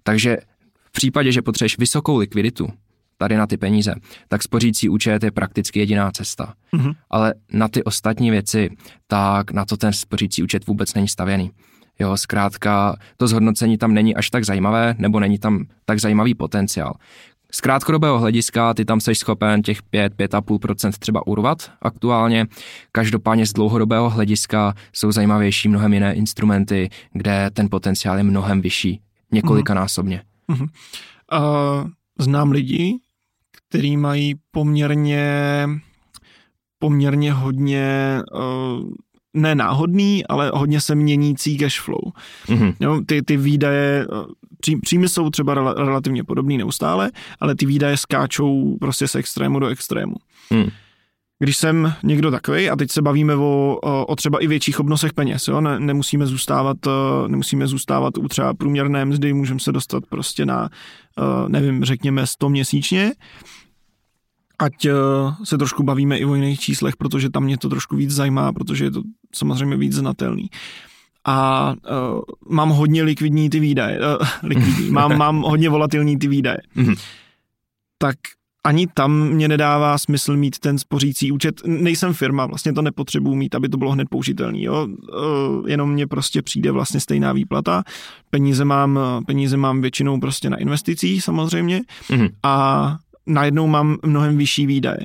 Takže 0.03 0.39
v 0.85 0.93
případě, 0.93 1.33
že 1.33 1.43
potřebuješ 1.43 1.79
vysokou 1.79 2.17
likviditu, 2.17 2.69
tady 3.21 3.37
na 3.37 3.47
ty 3.47 3.57
peníze, 3.57 3.95
tak 4.29 4.43
spořící 4.43 4.89
účet 4.89 5.23
je 5.23 5.31
prakticky 5.31 5.79
jediná 5.79 6.11
cesta. 6.11 6.55
Mm-hmm. 6.73 6.95
Ale 7.11 7.35
na 7.53 7.69
ty 7.69 7.85
ostatní 7.85 8.31
věci, 8.31 8.71
tak 9.07 9.51
na 9.51 9.65
to 9.65 9.77
ten 9.77 9.93
spořící 9.93 10.43
účet 10.43 10.67
vůbec 10.67 10.95
není 10.95 11.09
stavěný. 11.09 11.51
Jo, 11.99 12.17
zkrátka 12.17 12.97
to 13.17 13.29
zhodnocení 13.29 13.79
tam 13.79 13.95
není 13.95 14.17
až 14.17 14.31
tak 14.31 14.45
zajímavé, 14.45 14.95
nebo 14.99 15.21
není 15.21 15.39
tam 15.39 15.65
tak 15.85 16.01
zajímavý 16.01 16.35
potenciál. 16.35 16.95
Z 17.53 17.61
krátkodobého 17.61 18.19
hlediska 18.19 18.75
ty 18.75 18.85
tam 18.85 19.01
jsi 19.01 19.15
schopen 19.15 19.63
těch 19.63 19.83
5-5,5% 19.83 20.93
třeba 20.99 21.27
urvat 21.27 21.73
aktuálně. 21.83 22.47
Každopádně 22.93 23.47
z 23.47 23.53
dlouhodobého 23.53 24.11
hlediska 24.11 24.75
jsou 24.93 25.13
zajímavější 25.13 25.69
mnohem 25.69 25.93
jiné 25.93 26.15
instrumenty, 26.15 26.91
kde 27.13 27.51
ten 27.53 27.69
potenciál 27.71 28.17
je 28.17 28.23
mnohem 28.23 28.61
vyšší, 28.61 29.01
několikanásobně. 29.33 30.23
Uh-huh. 30.49 30.69
Uh, 31.33 31.91
znám 32.19 32.51
lidi, 32.51 32.99
kteří 33.71 33.97
mají 33.97 34.35
poměrně 34.51 35.67
poměrně 36.79 37.33
hodně 37.33 38.19
uh, 38.33 38.91
ne 39.35 39.55
náhodný, 39.55 40.27
ale 40.27 40.51
hodně 40.55 40.81
se 40.81 40.95
měnící 40.95 41.59
cash 41.59 41.81
flow. 41.81 42.01
Mm-hmm. 42.47 42.75
Jo, 42.81 43.01
ty, 43.07 43.23
ty 43.23 43.37
výdaje, 43.37 44.07
pří, 44.61 44.77
příjmy 44.77 45.09
jsou 45.09 45.31
třeba 45.31 45.55
rel, 45.55 45.75
relativně 45.75 46.25
podobný 46.25 46.59
neustále, 46.59 47.11
ale 47.41 47.55
ty 47.55 47.67
výdaje 47.67 47.97
skáčou 47.97 48.77
prostě 48.81 49.09
z 49.09 49.15
extrému 49.15 49.59
do 49.59 49.67
extrému. 49.67 50.15
Mm. 50.51 50.69
Když 51.43 51.57
jsem 51.57 51.93
někdo 52.03 52.31
takový, 52.31 52.71
a 52.71 52.77
teď 52.77 52.91
se 52.91 53.03
bavíme 53.03 53.35
o, 53.35 53.79
o 54.09 54.17
třeba 54.17 54.43
i 54.43 54.47
větších 54.47 54.81
obnosech 54.81 55.13
peněz, 55.13 55.49
jo? 55.49 55.61
Ne, 55.61 55.81
nemusíme, 55.81 56.27
zůstávat, 56.27 56.77
nemusíme 57.27 57.67
zůstávat 57.67 58.19
u 58.19 58.29
třeba 58.29 58.55
průměrné 58.55 59.05
mzdy, 59.05 59.33
můžeme 59.33 59.61
se 59.61 59.73
dostat 59.73 60.05
prostě 60.07 60.47
na, 60.47 60.69
nevím, 61.49 61.85
řekněme 61.85 62.27
100 62.27 62.49
měsíčně, 62.49 63.13
ať 64.59 64.87
se 65.45 65.59
trošku 65.59 65.83
bavíme 65.83 66.19
i 66.19 66.25
o 66.25 66.35
jiných 66.35 66.61
číslech, 66.61 66.97
protože 66.97 67.31
tam 67.31 67.45
mě 67.45 67.59
to 67.59 67.69
trošku 67.69 67.97
víc 67.97 68.11
zajímá, 68.11 68.53
protože 68.53 68.85
je 68.85 68.91
to 68.91 69.03
samozřejmě 69.35 69.77
víc 69.77 69.95
znatelný. 69.95 70.51
A 71.25 71.69
uh, 71.69 72.21
mám 72.49 72.69
hodně 72.69 73.03
likvidní 73.03 73.51
ty 73.51 73.61
výdaje, 73.61 73.99
uh, 74.01 74.27
likvidní, 74.43 74.91
mám, 74.91 75.19
mám 75.19 75.41
hodně 75.43 75.69
volatilní 75.69 76.19
ty 76.19 76.29
výdaje. 76.29 76.59
Mhm. 76.75 76.95
tak 77.99 78.17
ani 78.65 78.87
tam 78.95 79.29
mě 79.29 79.49
nedává 79.49 79.99
smysl 79.99 80.37
mít 80.37 80.59
ten 80.59 80.79
spořící 80.79 81.33
účet. 81.33 81.61
Nejsem 81.67 82.15
firma, 82.15 82.47
vlastně 82.47 82.73
to 82.73 82.83
nepotřebuji 82.83 83.35
mít, 83.35 83.55
aby 83.55 83.69
to 83.69 83.77
bylo 83.77 83.91
hned 83.91 84.09
použitelný. 84.11 84.63
Jo? 84.63 84.89
Jenom 85.67 85.93
mně 85.93 86.07
prostě 86.07 86.43
přijde 86.43 86.71
vlastně 86.71 87.01
stejná 87.01 87.33
výplata. 87.33 87.83
Peníze 88.31 88.65
mám, 88.65 89.01
peníze 89.27 89.57
mám 89.57 89.81
většinou 89.81 90.21
prostě 90.21 90.51
na 90.51 90.57
investicích 90.57 91.25
samozřejmě 91.25 91.81
mm-hmm. 92.09 92.31
a 92.43 92.97
najednou 93.27 93.67
mám 93.67 93.97
mnohem 94.05 94.37
vyšší 94.37 94.67
výdaje. 94.67 95.01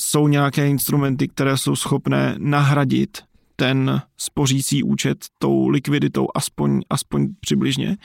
Jsou 0.00 0.28
nějaké 0.28 0.68
instrumenty, 0.68 1.28
které 1.28 1.58
jsou 1.58 1.76
schopné 1.76 2.34
nahradit 2.38 3.18
ten 3.56 4.02
spořící 4.16 4.82
účet 4.82 5.18
tou 5.38 5.68
likviditou 5.68 6.28
aspoň, 6.34 6.80
aspoň 6.90 7.28
přibližně. 7.40 7.96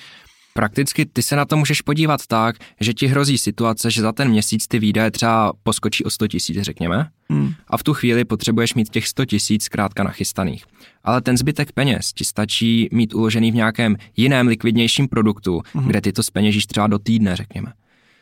Prakticky 0.57 1.05
ty 1.05 1.23
se 1.23 1.35
na 1.35 1.45
to 1.45 1.57
můžeš 1.57 1.81
podívat 1.81 2.27
tak, 2.27 2.55
že 2.79 2.93
ti 2.93 3.07
hrozí 3.07 3.37
situace, 3.37 3.91
že 3.91 4.01
za 4.01 4.11
ten 4.11 4.29
měsíc 4.29 4.67
ty 4.67 4.79
výdaje 4.79 5.11
třeba 5.11 5.53
poskočí 5.63 6.03
o 6.03 6.09
100 6.09 6.27
tisíc, 6.27 6.61
řekněme, 6.61 7.09
hmm. 7.29 7.53
a 7.67 7.77
v 7.77 7.83
tu 7.83 7.93
chvíli 7.93 8.25
potřebuješ 8.25 8.73
mít 8.73 8.89
těch 8.89 9.07
100 9.07 9.25
tisíc 9.25 9.63
zkrátka 9.63 10.03
nachystaných. 10.03 10.65
Ale 11.03 11.21
ten 11.21 11.37
zbytek 11.37 11.71
peněz 11.71 12.13
ti 12.13 12.25
stačí 12.25 12.89
mít 12.91 13.13
uložený 13.13 13.51
v 13.51 13.55
nějakém 13.55 13.95
jiném 14.15 14.47
likvidnějším 14.47 15.07
produktu, 15.07 15.61
hmm. 15.73 15.87
kde 15.87 16.01
ty 16.01 16.13
to 16.13 16.23
speněžíš 16.23 16.65
třeba 16.65 16.87
do 16.87 16.99
týdne, 16.99 17.35
řekněme. 17.35 17.73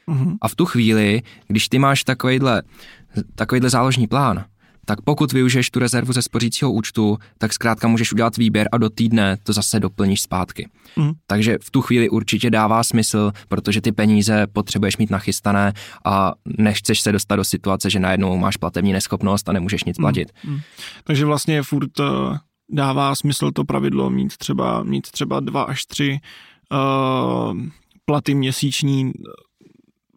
Mm-hmm. 0.08 0.38
A 0.42 0.48
v 0.48 0.56
tu 0.56 0.65
chvíli, 0.65 1.22
když 1.48 1.70
ty 1.70 1.80
máš 1.80 2.04
takovýhle, 2.04 2.63
takovýhle 3.36 3.70
záložní 3.70 4.08
plán, 4.08 4.46
tak 4.86 5.01
pokud 5.01 5.34
využiješ 5.34 5.70
tu 5.70 5.80
rezervu 5.80 6.13
ze 6.13 6.22
spořícího 6.22 6.72
účtu, 6.72 7.18
tak 7.38 7.54
zkrátka 7.54 7.88
můžeš 7.88 8.13
udělat 8.13 8.38
výběr 8.38 8.70
a 8.72 8.77
do 8.77 8.89
týdne 8.89 9.38
to 9.44 9.54
zase 9.54 9.80
doplníš 9.80 10.22
zpátky. 10.22 10.70
Mm. 10.96 11.12
Takže 11.27 11.58
v 11.62 11.72
tu 11.72 11.82
chvíli 11.82 12.10
určitě 12.10 12.50
dává 12.50 12.84
smysl, 12.84 13.32
protože 13.48 13.82
ty 13.82 13.92
peníze 13.92 14.48
potřebuješ 14.48 14.98
mít 14.98 15.10
nachystané 15.10 15.74
a 16.06 16.34
nechceš 16.58 17.01
se 17.01 17.12
dostat 17.12 17.36
do 17.36 17.44
situace, 17.44 17.89
že 17.89 18.00
najednou 18.00 18.38
máš 18.38 18.58
platební 18.58 18.94
neschopnost 18.94 19.50
a 19.50 19.54
nemůžeš 19.54 19.84
nic 19.84 19.98
mhm. 19.98 20.04
platit. 20.04 20.32
Mm. 20.44 20.54
Mm. 20.54 20.60
Takže 21.04 21.25
vlastně 21.25 21.63
furt 21.63 22.00
uh, 22.00 22.38
dává 22.70 23.15
smysl 23.15 23.51
to 23.51 23.63
pravidlo 23.63 24.10
mít 24.10 24.38
třeba, 24.38 24.84
mít 24.84 25.12
třeba 25.12 25.39
dva 25.39 25.63
až 25.63 25.86
tři 25.86 26.20
uh, 26.72 27.62
platy 28.06 28.36
měsíční 28.36 29.12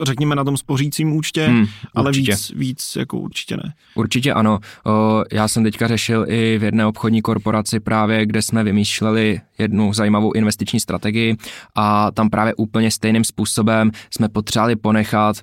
řekněme 0.02 0.34
na 0.34 0.44
tom 0.44 0.56
spořícím 0.56 1.12
účtě, 1.12 1.46
hmm, 1.46 1.66
ale 1.94 2.12
víc, 2.12 2.52
víc 2.56 2.96
jako 2.96 3.18
určitě 3.18 3.56
ne. 3.56 3.74
Určitě 3.94 4.32
ano. 4.32 4.58
O, 4.86 5.24
já 5.32 5.48
jsem 5.48 5.62
teďka 5.62 5.88
řešil 5.88 6.24
i 6.28 6.58
v 6.58 6.62
jedné 6.62 6.86
obchodní 6.86 7.22
korporaci 7.22 7.80
právě, 7.80 8.26
kde 8.26 8.42
jsme 8.42 8.64
vymýšleli 8.64 9.40
jednu 9.58 9.92
zajímavou 9.92 10.32
investiční 10.32 10.80
strategii 10.80 11.36
a 11.74 12.10
tam 12.10 12.30
právě 12.30 12.54
úplně 12.54 12.90
stejným 12.90 13.24
způsobem 13.24 13.90
jsme 14.10 14.28
potřebovali 14.28 14.76
ponechat 14.76 15.36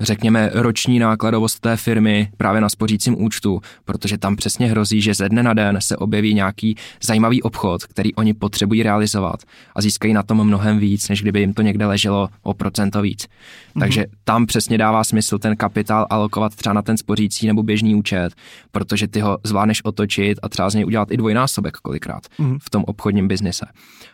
řekněme, 0.00 0.50
roční 0.52 0.98
nákladovost 0.98 1.60
té 1.60 1.76
firmy 1.76 2.30
právě 2.36 2.60
na 2.60 2.68
spořícím 2.68 3.22
účtu, 3.22 3.60
protože 3.84 4.18
tam 4.18 4.36
přesně 4.36 4.66
hrozí, 4.66 5.02
že 5.02 5.14
ze 5.14 5.28
dne 5.28 5.42
na 5.42 5.54
den 5.54 5.78
se 5.80 5.96
objeví 5.96 6.34
nějaký 6.34 6.76
zajímavý 7.02 7.42
obchod, 7.42 7.84
který 7.84 8.14
oni 8.14 8.34
potřebují 8.34 8.82
realizovat 8.82 9.40
a 9.76 9.82
získají 9.82 10.14
na 10.14 10.22
tom 10.22 10.44
mnohem 10.44 10.78
víc, 10.78 11.08
než 11.08 11.22
kdyby 11.22 11.40
jim 11.40 11.54
to 11.54 11.62
někde 11.62 11.86
leželo 11.86 12.28
o 12.42 12.54
procento 12.54 13.02
víc. 13.02 13.24
Mm-hmm. 13.24 13.80
Takže 13.80 14.06
tam 14.24 14.46
přesně 14.46 14.78
dává 14.78 15.04
smysl 15.04 15.38
ten 15.38 15.56
kapitál 15.56 16.06
alokovat 16.10 16.54
třeba 16.54 16.72
na 16.72 16.82
ten 16.82 16.96
spořící 16.96 17.46
nebo 17.46 17.62
běžný 17.62 17.94
účet, 17.94 18.30
protože 18.72 19.08
ty 19.08 19.20
ho 19.20 19.38
zvládneš 19.44 19.84
otočit 19.84 20.38
a 20.42 20.48
třeba 20.48 20.70
z 20.70 20.74
něj 20.74 20.84
udělat 20.84 21.10
i 21.10 21.16
dvojnásobek 21.16 21.76
kolikrát 21.76 22.22
mm-hmm. 22.26 22.58
v 22.62 22.70
tom 22.70 22.84
obchodním 22.86 23.28
biznise. 23.28 23.66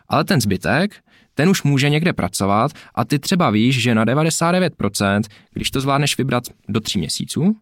Ale 0.08 0.24
ten 0.24 0.40
zbytek, 0.40 0.94
ten 1.34 1.48
už 1.48 1.62
může 1.62 1.90
někde 1.90 2.12
pracovat 2.12 2.72
a 2.94 3.04
ty 3.04 3.18
třeba 3.18 3.50
víš, 3.50 3.82
že 3.82 3.94
na 3.94 4.04
99%, 4.04 5.22
když 5.52 5.70
to 5.70 5.80
zvládneš 5.80 6.18
vybrat 6.18 6.44
do 6.68 6.80
tří 6.80 6.98
měsíců, 6.98 7.56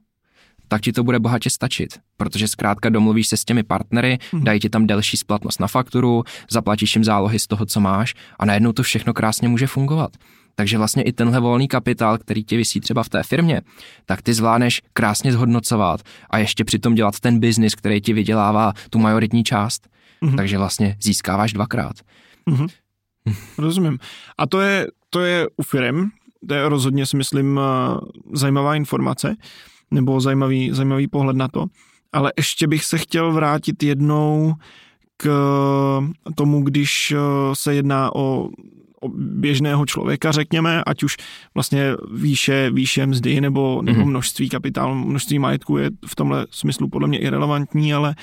tak 0.68 0.80
ti 0.82 0.92
to 0.92 1.04
bude 1.04 1.18
bohatě 1.18 1.50
stačit, 1.50 1.98
protože 2.16 2.48
zkrátka 2.48 2.88
domluvíš 2.88 3.26
se 3.26 3.36
s 3.36 3.44
těmi 3.44 3.62
partnery, 3.62 4.18
hmm. 4.32 4.44
dají 4.44 4.60
ti 4.60 4.68
tam 4.68 4.86
delší 4.86 5.16
splatnost 5.16 5.60
na 5.60 5.66
fakturu, 5.66 6.24
zaplatíš 6.50 6.96
jim 6.96 7.04
zálohy 7.04 7.38
z 7.38 7.46
toho, 7.46 7.66
co 7.66 7.80
máš 7.80 8.14
a 8.38 8.44
najednou 8.44 8.72
to 8.72 8.82
všechno 8.82 9.14
krásně 9.14 9.48
může 9.48 9.66
fungovat. 9.66 10.10
Takže 10.54 10.78
vlastně 10.78 11.02
i 11.02 11.12
tenhle 11.12 11.40
volný 11.40 11.68
kapitál, 11.68 12.18
který 12.18 12.44
ti 12.44 12.56
vysí 12.56 12.80
třeba 12.80 13.02
v 13.02 13.08
té 13.08 13.22
firmě, 13.22 13.62
tak 14.06 14.22
ty 14.22 14.34
zvládneš 14.34 14.82
krásně 14.92 15.32
zhodnocovat 15.32 16.00
a 16.30 16.38
ještě 16.38 16.64
přitom 16.64 16.94
dělat 16.94 17.20
ten 17.20 17.40
biznis, 17.40 17.74
který 17.74 18.00
ti 18.00 18.12
vydělává 18.12 18.72
tu 18.90 18.98
majoritní 18.98 19.44
část. 19.44 19.88
hmm 20.22 20.36
Takže 20.36 20.58
vlastně 20.58 20.96
získáváš 21.00 21.52
dvakrát. 21.52 21.96
Hmm 22.48 22.66
Rozumím. 23.58 23.98
A 24.38 24.46
to 24.46 24.60
je, 24.60 24.86
to 25.10 25.20
je 25.20 25.48
u 25.56 25.62
firm, 25.62 26.08
to 26.48 26.54
je 26.54 26.68
rozhodně 26.68 27.06
si 27.06 27.16
myslím 27.16 27.60
eh, 27.60 27.98
zajímavá 28.32 28.74
informace, 28.74 29.36
nebo 29.90 30.20
zajímavý, 30.20 30.70
zajímavý 30.72 31.08
pohled 31.08 31.36
na 31.36 31.48
to. 31.48 31.66
Ale 32.12 32.32
ještě 32.36 32.66
bych 32.66 32.84
se 32.84 32.98
chtěl 32.98 33.32
vrátit 33.32 33.82
jednou 33.82 34.54
k 35.16 35.28
tomu, 36.34 36.62
když 36.62 37.12
eh, 37.16 37.18
se 37.52 37.74
jedná 37.74 38.14
o, 38.14 38.48
o 39.00 39.08
běžného 39.14 39.86
člověka, 39.86 40.32
řekněme, 40.32 40.82
ať 40.86 41.02
už 41.02 41.16
vlastně 41.54 41.94
výše, 42.12 42.70
výše 42.70 43.06
mzdy 43.06 43.40
nebo, 43.40 43.82
nebo 43.82 44.00
mm-hmm. 44.00 44.08
množství 44.08 44.48
kapitálu, 44.48 44.94
množství 44.94 45.38
majetku 45.38 45.76
je 45.76 45.90
v 46.06 46.16
tomhle 46.16 46.46
smyslu 46.50 46.88
podle 46.88 47.08
mě 47.08 47.18
irrelevantní, 47.18 47.94
ale 47.94 48.14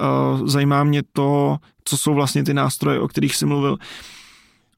uh, 0.00 0.46
zajímá 0.46 0.84
mě 0.84 1.02
to, 1.12 1.56
co 1.90 1.96
jsou 1.96 2.14
vlastně 2.14 2.44
ty 2.44 2.54
nástroje, 2.54 3.00
o 3.00 3.08
kterých 3.08 3.36
jsi 3.36 3.46
mluvil. 3.46 3.78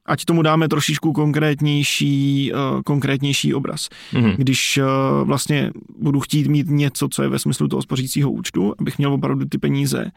Ať 0.05 0.25
tomu 0.25 0.41
dáme 0.41 0.67
trošičku 0.67 1.13
konkrétnější, 1.13 2.51
uh, 2.53 2.81
konkrétnější 2.81 3.53
obraz. 3.53 3.89
Mm-hmm. 4.13 4.35
Když 4.37 4.77
uh, 4.77 5.27
vlastně 5.27 5.71
budu 5.99 6.19
chtít 6.19 6.47
mít 6.47 6.67
něco, 6.69 7.07
co 7.09 7.23
je 7.23 7.29
ve 7.29 7.39
smyslu 7.39 7.67
toho 7.67 7.81
spořícího 7.81 8.31
účtu, 8.31 8.73
abych 8.79 8.97
měl 8.97 9.13
opravdu 9.13 9.45
ty 9.45 9.57
peníze 9.57 10.11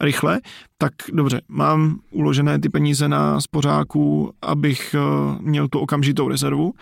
rychle, 0.00 0.40
tak 0.78 0.92
dobře, 1.12 1.40
mám 1.48 1.98
uložené 2.10 2.58
ty 2.58 2.68
peníze 2.68 3.08
na 3.08 3.40
spořáku, 3.40 4.32
abych 4.42 4.94
uh, 4.98 5.42
měl 5.42 5.68
tu 5.68 5.78
okamžitou 5.78 6.28
rezervu, 6.28 6.74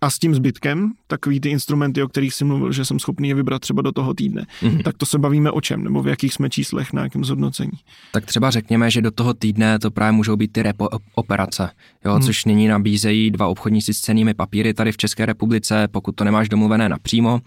a 0.00 0.10
s 0.10 0.18
tím 0.18 0.34
zbytkem, 0.34 0.92
takový 1.06 1.40
ty 1.40 1.48
instrumenty, 1.48 2.02
o 2.02 2.08
kterých 2.08 2.34
jsem 2.34 2.48
mluvil, 2.48 2.72
že 2.72 2.84
jsem 2.84 2.98
schopný 2.98 3.28
je 3.28 3.34
vybrat 3.34 3.58
třeba 3.58 3.82
do 3.82 3.92
toho 3.92 4.14
týdne, 4.14 4.46
mm-hmm. 4.62 4.82
tak 4.82 4.96
to 4.96 5.06
se 5.06 5.18
bavíme 5.18 5.50
o 5.50 5.60
čem, 5.60 5.84
nebo 5.84 6.02
v 6.02 6.08
jakých 6.08 6.34
jsme 6.34 6.50
číslech, 6.50 6.92
na 6.92 7.02
jakém 7.02 7.24
zhodnocení. 7.24 7.72
Tak 8.12 8.26
třeba 8.26 8.50
řekněme, 8.50 8.90
že 8.90 9.02
do 9.02 9.10
toho 9.10 9.34
týdne 9.34 9.78
to 9.78 9.90
právě 9.90 10.12
můžou 10.12 10.36
být 10.36 10.52
ty 10.52 10.62
repo 10.62 10.88
operace, 11.14 11.70
jo, 12.04 12.14
mm. 12.14 12.22
což 12.22 12.44
nyní 12.44 12.68
nabízejí 12.68 13.30
dva 13.30 13.46
obchodníci 13.46 13.94
s 13.94 14.00
cenými 14.00 14.34
papíry 14.34 14.74
tady 14.74 14.92
v 14.92 14.96
České 14.96 15.26
republice, 15.26 15.88
pokud 15.88 16.12
to 16.12 16.24
nemáš 16.24 16.48
domluvené 16.48 16.88
napřímo. 16.88 17.40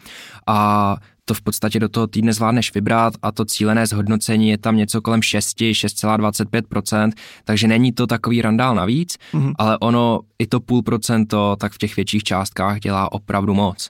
A 0.48 0.98
to 1.26 1.34
v 1.34 1.42
podstatě 1.42 1.80
do 1.80 1.90
toho 1.90 2.08
týdne 2.08 2.34
zvládneš 2.34 2.74
vybrat 2.74 3.14
a 3.22 3.32
to 3.32 3.46
cílené 3.46 3.88
zhodnocení 3.88 4.50
je 4.50 4.58
tam 4.58 4.78
něco 4.78 5.02
kolem 5.02 5.22
6, 5.22 5.58
6,25%, 5.58 7.12
takže 7.44 7.68
není 7.68 7.92
to 7.92 8.08
takový 8.08 8.42
randál 8.42 8.76
navíc, 8.76 9.18
mm-hmm. 9.34 9.54
ale 9.58 9.78
ono 9.78 10.20
i 10.40 10.48
to 10.48 10.60
půl 10.60 10.82
procento 10.82 11.56
tak 11.60 11.74
v 11.74 11.78
těch 11.78 11.96
větších 11.96 12.24
částkách 12.24 12.80
dělá 12.80 13.12
opravdu 13.12 13.54
moc. 13.54 13.90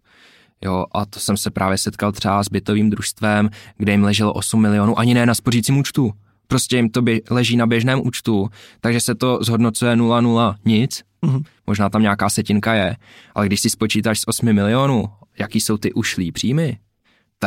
Jo, 0.65 0.85
a 0.91 1.05
to 1.05 1.19
jsem 1.19 1.37
se 1.37 1.51
právě 1.51 1.77
setkal 1.77 2.11
třeba 2.11 2.43
s 2.43 2.49
bytovým 2.49 2.89
družstvem, 2.89 3.49
kde 3.77 3.91
jim 3.91 4.03
leželo 4.03 4.33
8 4.33 4.61
milionů, 4.61 4.99
ani 4.99 5.13
ne 5.13 5.25
na 5.25 5.35
spořícím 5.35 5.77
účtu, 5.77 6.11
Prostě 6.47 6.75
jim 6.75 6.89
to 6.89 7.01
bě- 7.01 7.21
leží 7.29 7.57
na 7.57 7.67
běžném 7.67 8.01
účtu, 8.07 8.49
takže 8.81 8.99
se 8.99 9.15
to 9.15 9.39
zhodnocuje 9.41 9.95
0,0 9.95 10.55
nic, 10.65 11.03
Mhm. 11.21 11.43
možná 11.67 11.89
tam 11.89 12.01
nějaká 12.01 12.29
setinka 12.29 12.73
je, 12.73 12.95
ale 13.35 13.45
když 13.45 13.59
si 13.61 13.69
spočítáš 13.69 14.19
z 14.19 14.23
8 14.27 14.53
milionů, 14.53 15.05
jaký 15.39 15.59
jsou 15.61 15.77
ty 15.77 15.93
ušlý 15.93 16.31
příjmy, 16.31 16.77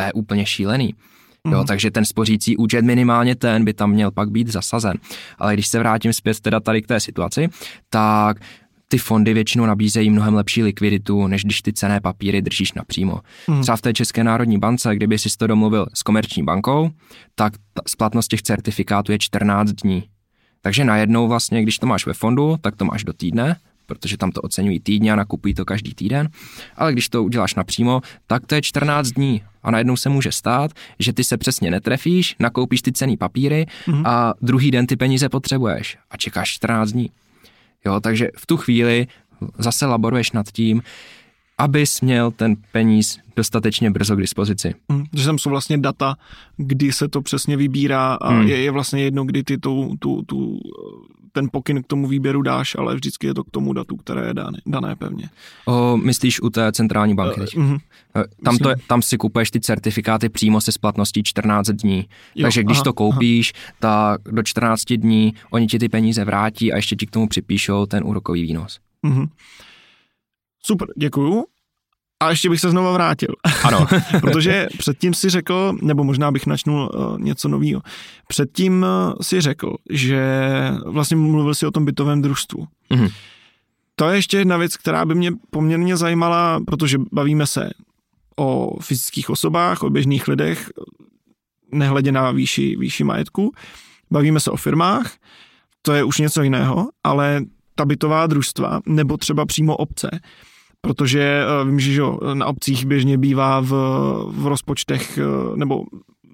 to 0.00 0.06
je 0.06 0.12
úplně 0.12 0.46
šílený. 0.46 0.94
Jo, 1.46 1.58
Mhm. 1.58 1.66
takže 1.66 1.90
ten 1.90 2.04
spořící 2.04 2.56
účet 2.56 2.84
minimálně 2.84 3.34
ten 3.36 3.64
by 3.64 3.74
tam 3.74 3.90
měl 3.90 4.10
pak 4.10 4.30
být 4.30 4.48
zasazen. 4.48 4.94
Ale 5.38 5.54
když 5.54 5.66
se 5.66 5.78
vrátím 5.78 6.12
zpět 6.12 6.40
teda 6.40 6.60
tady 6.60 6.82
k 6.82 6.86
té 6.86 7.00
situaci, 7.00 7.48
tak 7.90 8.36
ty 8.88 8.98
fondy 8.98 9.34
většinou 9.34 9.66
nabízejí 9.66 10.10
mnohem 10.10 10.34
lepší 10.34 10.62
likviditu, 10.62 11.26
než 11.26 11.44
když 11.44 11.62
ty 11.62 11.72
cené 11.72 12.00
papíry 12.00 12.42
držíš 12.42 12.72
napřímo. 12.72 13.20
Mhm. 13.48 13.62
Třeba 13.62 13.76
v 13.76 13.82
té 13.82 13.92
České 13.92 14.24
národní 14.24 14.58
bance, 14.58 14.96
kdyby 14.96 15.18
si 15.18 15.28
to 15.38 15.46
domluvil 15.46 15.86
s 15.94 16.02
komerční 16.02 16.42
bankou, 16.42 16.90
tak 17.34 17.52
ta 17.74 17.82
splatnost 17.88 18.30
těch 18.30 18.42
certifikátů 18.42 19.12
je 19.12 19.18
14 19.18 19.70
dní. 19.70 20.04
Takže 20.60 20.84
najednou 20.84 21.28
vlastně, 21.28 21.62
když 21.62 21.78
to 21.78 21.86
máš 21.86 22.06
ve 22.06 22.12
fondu, 22.14 22.56
tak 22.60 22.76
to 22.76 22.84
máš 22.84 23.04
do 23.04 23.12
týdne, 23.12 23.56
protože 23.86 24.16
tam 24.16 24.30
to 24.30 24.40
oceňují 24.40 24.80
týdně 24.80 25.12
a 25.12 25.16
nakupují 25.16 25.54
to 25.54 25.64
každý 25.64 25.94
týden. 25.94 26.28
Ale 26.76 26.92
když 26.92 27.08
to 27.08 27.24
uděláš 27.24 27.54
napřímo, 27.54 28.00
tak 28.26 28.46
to 28.46 28.54
je 28.54 28.62
14 28.62 29.08
dní. 29.08 29.42
A 29.66 29.70
najednou 29.70 29.96
se 29.96 30.08
může 30.08 30.32
stát, 30.32 30.70
že 30.98 31.12
ty 31.12 31.24
se 31.24 31.36
přesně 31.36 31.70
netrefíš, 31.70 32.36
nakoupíš 32.38 32.82
ty 32.82 32.92
cený 32.92 33.16
papíry 33.16 33.66
a 34.04 34.34
druhý 34.42 34.70
den 34.70 34.86
ty 34.86 34.96
peníze 34.96 35.28
potřebuješ 35.28 35.98
a 36.10 36.16
čekáš 36.16 36.50
14 36.50 36.90
dní. 36.90 37.10
Jo, 37.84 38.00
takže 38.00 38.28
v 38.36 38.46
tu 38.46 38.56
chvíli 38.56 39.06
zase 39.58 39.86
laboruješ 39.86 40.32
nad 40.32 40.46
tím, 40.52 40.82
abys 41.58 42.00
měl 42.00 42.30
ten 42.30 42.56
peníz 42.72 43.18
dostatečně 43.36 43.90
brzo 43.90 44.16
k 44.16 44.20
dispozici. 44.20 44.74
Mhm. 44.88 45.04
Že 45.12 45.26
tam 45.26 45.38
jsou 45.38 45.50
vlastně 45.50 45.78
data, 45.78 46.16
kdy 46.56 46.92
se 46.92 47.08
to 47.08 47.22
přesně 47.22 47.56
vybírá 47.56 48.14
a 48.14 48.30
Hmm. 48.32 48.48
je, 48.48 48.56
je 48.56 48.70
vlastně 48.70 49.02
jedno, 49.02 49.24
kdy 49.24 49.42
ty 49.42 49.58
tu, 49.58 49.96
tu, 49.98 50.22
tu, 50.22 50.58
ten 51.32 51.48
pokyn 51.52 51.82
k 51.82 51.86
tomu 51.86 52.08
výběru 52.08 52.42
dáš, 52.42 52.74
ale 52.78 52.94
vždycky 52.94 53.26
je 53.26 53.34
to 53.34 53.44
k 53.44 53.50
tomu 53.50 53.72
datu, 53.72 53.96
které 53.96 54.26
je 54.26 54.34
dané, 54.34 54.58
dané 54.66 54.96
pevně. 54.96 55.28
O, 55.66 55.96
myslíš 55.96 56.40
u 56.42 56.50
té 56.50 56.72
centrální 56.72 57.14
banky 57.14 57.40
teď? 57.40 57.56
Mhm. 57.56 57.78
Tam, 58.44 58.58
to, 58.58 58.70
tam 58.86 59.02
si 59.02 59.16
kupuješ 59.18 59.50
ty 59.50 59.60
certifikáty 59.60 60.28
přímo 60.28 60.60
se 60.60 60.72
splatností 60.72 61.22
14 61.22 61.68
dní. 61.68 62.04
Jo, 62.34 62.42
Takže 62.42 62.64
když 62.64 62.76
aha, 62.76 62.84
to 62.84 62.92
koupíš, 62.92 63.52
tak 63.78 64.20
do 64.30 64.42
14 64.42 64.84
dní 64.92 65.34
oni 65.50 65.66
ti 65.66 65.78
ty 65.78 65.88
peníze 65.88 66.24
vrátí 66.24 66.72
a 66.72 66.76
ještě 66.76 66.96
ti 66.96 67.06
k 67.06 67.10
tomu 67.10 67.28
připíšou 67.28 67.86
ten 67.86 68.04
úrokový 68.04 68.42
výnos. 68.42 68.78
Mhm. 69.02 69.26
Super, 70.66 70.88
děkuju. 70.96 71.44
A 72.20 72.30
ještě 72.30 72.50
bych 72.50 72.60
se 72.60 72.70
znova 72.70 72.92
vrátil, 72.92 73.28
Ano. 73.64 73.86
protože 74.20 74.68
předtím 74.78 75.14
si 75.14 75.30
řekl, 75.30 75.72
nebo 75.82 76.04
možná 76.04 76.32
bych 76.32 76.46
načnul 76.46 76.90
uh, 76.94 77.18
něco 77.18 77.48
nového. 77.48 77.82
Předtím 78.28 78.82
uh, 78.82 79.14
si 79.22 79.40
řekl, 79.40 79.76
že 79.90 80.22
vlastně 80.86 81.16
mluvil 81.16 81.54
si 81.54 81.66
o 81.66 81.70
tom 81.70 81.84
bytovém 81.84 82.22
družstvu. 82.22 82.66
Mhm. 82.90 83.08
To 83.94 84.08
je 84.08 84.16
ještě 84.16 84.36
jedna 84.38 84.56
věc, 84.56 84.76
která 84.76 85.04
by 85.04 85.14
mě 85.14 85.32
poměrně 85.50 85.96
zajímala, 85.96 86.60
protože 86.66 86.98
bavíme 87.12 87.46
se 87.46 87.70
o 88.36 88.80
fyzických 88.82 89.30
osobách, 89.30 89.82
o 89.82 89.90
běžných 89.90 90.28
lidech, 90.28 90.70
nehledě 91.72 92.12
na 92.12 92.30
výši, 92.30 92.76
výši 92.76 93.04
majetku. 93.04 93.52
Bavíme 94.10 94.40
se 94.40 94.50
o 94.50 94.56
firmách, 94.56 95.12
to 95.82 95.92
je 95.92 96.04
už 96.04 96.18
něco 96.18 96.42
jiného, 96.42 96.88
ale 97.04 97.44
ta 97.74 97.84
bytová 97.84 98.26
družstva, 98.26 98.80
nebo 98.86 99.16
třeba 99.16 99.46
přímo 99.46 99.76
obce, 99.76 100.10
protože 100.80 101.20
eh, 101.20 101.64
vím, 101.64 101.80
že 101.80 102.02
na 102.34 102.46
obcích 102.46 102.86
běžně 102.86 103.18
bývá 103.18 103.60
v, 103.60 103.70
v 104.28 104.46
rozpočtech, 104.46 105.18
eh, 105.18 105.56
nebo 105.56 105.84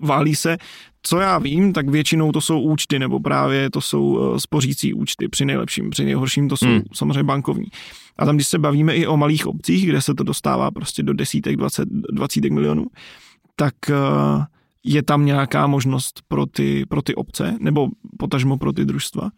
válí 0.02 0.34
se. 0.34 0.56
Co 1.02 1.18
já 1.18 1.38
vím, 1.38 1.72
tak 1.72 1.88
většinou 1.88 2.32
to 2.32 2.40
jsou 2.40 2.60
účty, 2.60 2.98
nebo 2.98 3.20
právě 3.20 3.70
to 3.70 3.80
jsou 3.80 4.34
eh, 4.34 4.40
spořící 4.40 4.94
účty, 4.94 5.28
při 5.28 5.44
nejlepším, 5.44 5.90
při 5.90 6.04
nejhorším 6.04 6.48
to 6.48 6.56
jsou 6.56 6.66
Hmm. 6.66 6.82
samozřejmě 6.94 7.22
bankovní. 7.22 7.66
A 8.18 8.26
tam, 8.26 8.36
když 8.36 8.46
se 8.46 8.58
bavíme 8.58 8.96
i 8.96 9.06
o 9.06 9.16
malých 9.16 9.46
obcích, 9.46 9.86
kde 9.86 10.02
se 10.02 10.14
to 10.14 10.24
dostává 10.24 10.70
prostě 10.70 11.02
do 11.02 11.12
desítek, 11.12 11.56
dvacet, 11.56 11.88
dvacítek 12.12 12.52
milionů, 12.52 12.86
tak 13.56 13.74
je 14.84 15.02
tam 15.02 15.26
nějaká 15.26 15.66
možnost 15.66 16.22
pro 16.28 16.46
ty, 16.46 16.86
pro 16.88 17.02
ty 17.02 17.14
obce, 17.14 17.56
nebo 17.60 17.88
potažmo 18.18 18.58
pro 18.58 18.72
ty 18.72 18.84
družstva? 18.84 19.30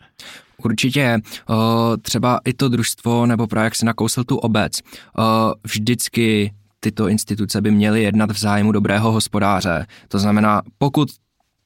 Určitě 0.64 1.18
o, 1.48 1.96
třeba 2.02 2.40
i 2.44 2.52
to 2.52 2.68
družstvo, 2.68 3.26
nebo 3.26 3.46
právě 3.46 3.64
jak 3.64 3.74
se 3.74 3.86
nakousl 3.86 4.24
tu 4.24 4.36
obec, 4.36 4.80
o, 5.18 5.54
vždycky 5.66 6.52
tyto 6.80 7.08
instituce 7.08 7.60
by 7.60 7.70
měly 7.70 8.02
jednat 8.02 8.30
v 8.30 8.38
zájmu 8.38 8.72
dobrého 8.72 9.12
hospodáře. 9.12 9.86
To 10.08 10.18
znamená, 10.18 10.62
pokud 10.78 11.08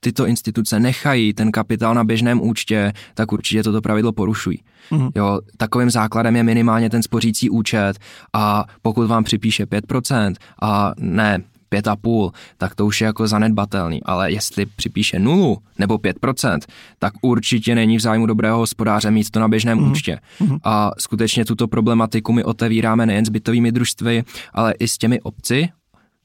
tyto 0.01 0.27
instituce 0.27 0.81
nechají 0.81 1.35
ten 1.35 1.53
kapitál 1.53 1.95
na 1.95 2.05
běžném 2.05 2.41
účtě, 2.41 2.93
tak 3.15 3.33
určitě 3.33 3.63
toto 3.63 3.81
pravidlo 3.81 4.13
porušují. 4.13 4.59
Mhm. 4.91 5.09
Jo, 5.17 5.39
takovým 5.57 5.91
základem 5.91 6.37
je 6.37 6.43
minimálně 6.43 6.91
ten 6.91 7.03
spořící 7.03 7.51
účet 7.51 7.99
a 8.33 8.65
pokud 8.83 9.07
vám 9.07 9.25
připíše 9.25 9.65
5% 9.65 10.35
a 10.63 10.93
ne 10.99 11.43
5,5, 11.73 12.31
tak 12.59 12.75
to 12.75 12.87
už 12.87 13.01
je 13.01 13.05
jako 13.05 13.29
zanedbatelný, 13.29 14.03
ale 14.03 14.33
jestli 14.33 14.67
připíše 14.67 15.19
nulu 15.19 15.59
nebo 15.79 15.97
5%, 15.99 16.59
tak 16.99 17.13
určitě 17.23 17.75
není 17.75 17.97
v 17.97 18.01
zájmu 18.01 18.27
dobrého 18.27 18.59
hospodáře 18.59 19.11
mít 19.11 19.31
to 19.31 19.41
na 19.41 19.49
běžném 19.49 19.79
Mhm. 19.79 19.91
účtě. 19.93 20.19
A 20.65 20.91
skutečně 20.99 21.45
tuto 21.45 21.69
problematiku 21.69 22.33
my 22.33 22.45
otevíráme 22.45 23.07
nejen 23.07 23.25
s 23.25 23.29
bytovými 23.29 23.73
družstvy, 23.73 24.25
ale 24.53 24.73
i 24.79 24.89
s 24.89 24.99
těmi 24.99 25.21
obci, 25.21 25.69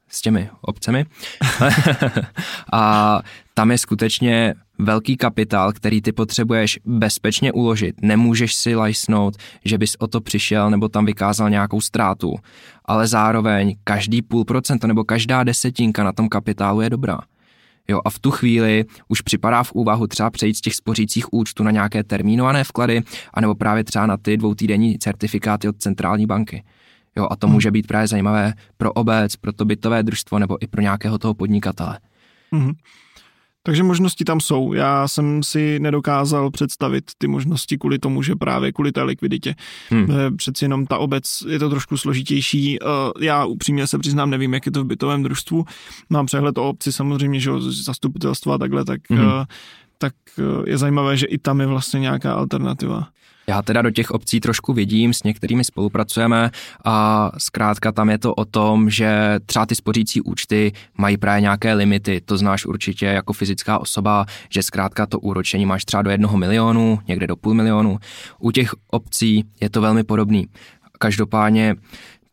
s 0.08 0.20
těmi 0.22 0.50
obcemi. 0.60 1.04
a 2.72 3.20
tam 3.54 3.70
je 3.70 3.78
skutečně 3.78 4.54
velký 4.78 5.16
kapitál, 5.16 5.72
který 5.72 6.02
ty 6.02 6.12
potřebuješ 6.12 6.78
bezpečně 6.84 7.52
uložit. 7.52 7.94
Nemůžeš 8.02 8.54
si 8.54 8.74
lajsnout, 8.74 9.36
že 9.64 9.78
bys 9.78 9.96
o 9.98 10.06
to 10.06 10.20
přišel 10.20 10.70
nebo 10.70 10.88
tam 10.88 11.06
vykázal 11.06 11.50
nějakou 11.50 11.80
ztrátu, 11.80 12.34
ale 12.84 13.06
zároveň 13.06 13.76
každý 13.84 14.22
půl 14.22 14.44
procento 14.44 14.86
nebo 14.86 15.04
každá 15.04 15.44
desetinka 15.44 16.04
na 16.04 16.12
tom 16.12 16.28
kapitálu 16.28 16.80
je 16.80 16.90
dobrá. 16.90 17.18
Jo, 17.88 18.00
a 18.04 18.10
v 18.10 18.18
tu 18.18 18.30
chvíli 18.30 18.84
už 19.08 19.20
připadá 19.20 19.62
v 19.62 19.72
úvahu 19.72 20.06
třeba 20.06 20.30
přejít 20.30 20.54
z 20.54 20.60
těch 20.60 20.74
spořících 20.74 21.32
účtů 21.32 21.62
na 21.62 21.70
nějaké 21.70 22.04
termínované 22.04 22.64
vklady, 22.64 23.02
anebo 23.34 23.54
právě 23.54 23.84
třeba 23.84 24.06
na 24.06 24.16
ty 24.16 24.36
dvoutýdenní 24.36 24.98
certifikáty 24.98 25.68
od 25.68 25.76
centrální 25.78 26.26
banky. 26.26 26.64
Jo, 27.16 27.28
a 27.30 27.36
to 27.36 27.48
může 27.48 27.70
být 27.70 27.86
právě 27.86 28.08
zajímavé 28.08 28.52
pro 28.76 28.92
obec, 28.92 29.36
pro 29.36 29.52
to 29.52 29.64
bytové 29.64 30.02
družstvo 30.02 30.38
nebo 30.38 30.64
i 30.64 30.66
pro 30.66 30.82
nějakého 30.82 31.18
toho 31.18 31.34
podnikatele. 31.34 31.98
Mhm. 32.52 32.72
Takže 33.66 33.82
možnosti 33.82 34.24
tam 34.24 34.40
jsou. 34.40 34.72
Já 34.72 35.08
jsem 35.08 35.42
si 35.42 35.78
nedokázal 35.80 36.50
představit 36.50 37.04
ty 37.18 37.26
možnosti 37.26 37.78
kvůli 37.78 37.98
tomu, 37.98 38.22
že 38.22 38.36
právě 38.36 38.72
kvůli 38.72 38.92
té 38.92 39.02
likviditě. 39.02 39.54
Hmm. 39.90 40.06
Eh, 40.10 40.30
Přeci 40.30 40.64
jenom 40.64 40.86
ta 40.86 40.98
obec 40.98 41.42
je 41.48 41.58
to 41.58 41.70
trošku 41.70 41.96
složitější. 41.96 42.78
Eh, 42.82 42.86
Já 43.24 43.44
upřímně 43.44 43.86
se 43.86 43.98
přiznám, 43.98 44.30
nevím, 44.30 44.54
jak 44.54 44.66
je 44.66 44.72
to 44.72 44.84
v 44.84 44.86
bytovém 44.86 45.22
družstvu. 45.22 45.64
Mám 46.10 46.26
přehled 46.26 46.58
o 46.58 46.68
obci 46.68 46.92
samozřejmě, 46.92 47.40
že 47.40 47.50
zastupitelstva 47.84 48.54
a 48.54 48.58
takhle, 48.58 48.84
tak, 48.84 49.00
Mhm. 49.10 49.20
eh, 49.42 49.44
tak 49.98 50.14
je 50.66 50.78
zajímavé, 50.78 51.16
že 51.16 51.26
i 51.26 51.38
tam 51.38 51.60
je 51.60 51.66
vlastně 51.66 52.00
nějaká 52.00 52.34
alternativa. 52.34 53.08
Já 53.46 53.62
teda 53.62 53.82
do 53.82 53.90
těch 53.90 54.10
obcí 54.10 54.40
trošku 54.40 54.72
vidím, 54.72 55.14
s 55.14 55.22
některými 55.22 55.64
spolupracujeme 55.64 56.50
a 56.84 57.30
zkrátka 57.38 57.92
tam 57.92 58.10
je 58.10 58.18
to 58.18 58.34
o 58.34 58.44
tom, 58.44 58.90
že 58.90 59.38
třeba 59.46 59.66
ty 59.66 59.74
spořící 59.74 60.20
účty 60.20 60.72
mají 60.98 61.16
právě 61.16 61.40
nějaké 61.40 61.74
limity, 61.74 62.20
to 62.24 62.36
znáš 62.36 62.66
určitě 62.66 63.06
jako 63.06 63.32
fyzická 63.32 63.78
osoba, 63.78 64.26
že 64.50 64.62
zkrátka 64.62 65.06
to 65.06 65.20
úročení 65.20 65.66
máš 65.66 65.84
třeba 65.84 66.02
do 66.02 66.10
jednoho 66.10 66.36
milionu, 66.36 66.98
někde 67.08 67.26
do 67.26 67.36
půl 67.36 67.54
milionu. 67.54 67.98
U 68.38 68.50
těch 68.50 68.70
obcí 68.90 69.44
je 69.60 69.70
to 69.70 69.80
velmi 69.80 70.04
podobný. 70.04 70.46
Každopádně 70.98 71.74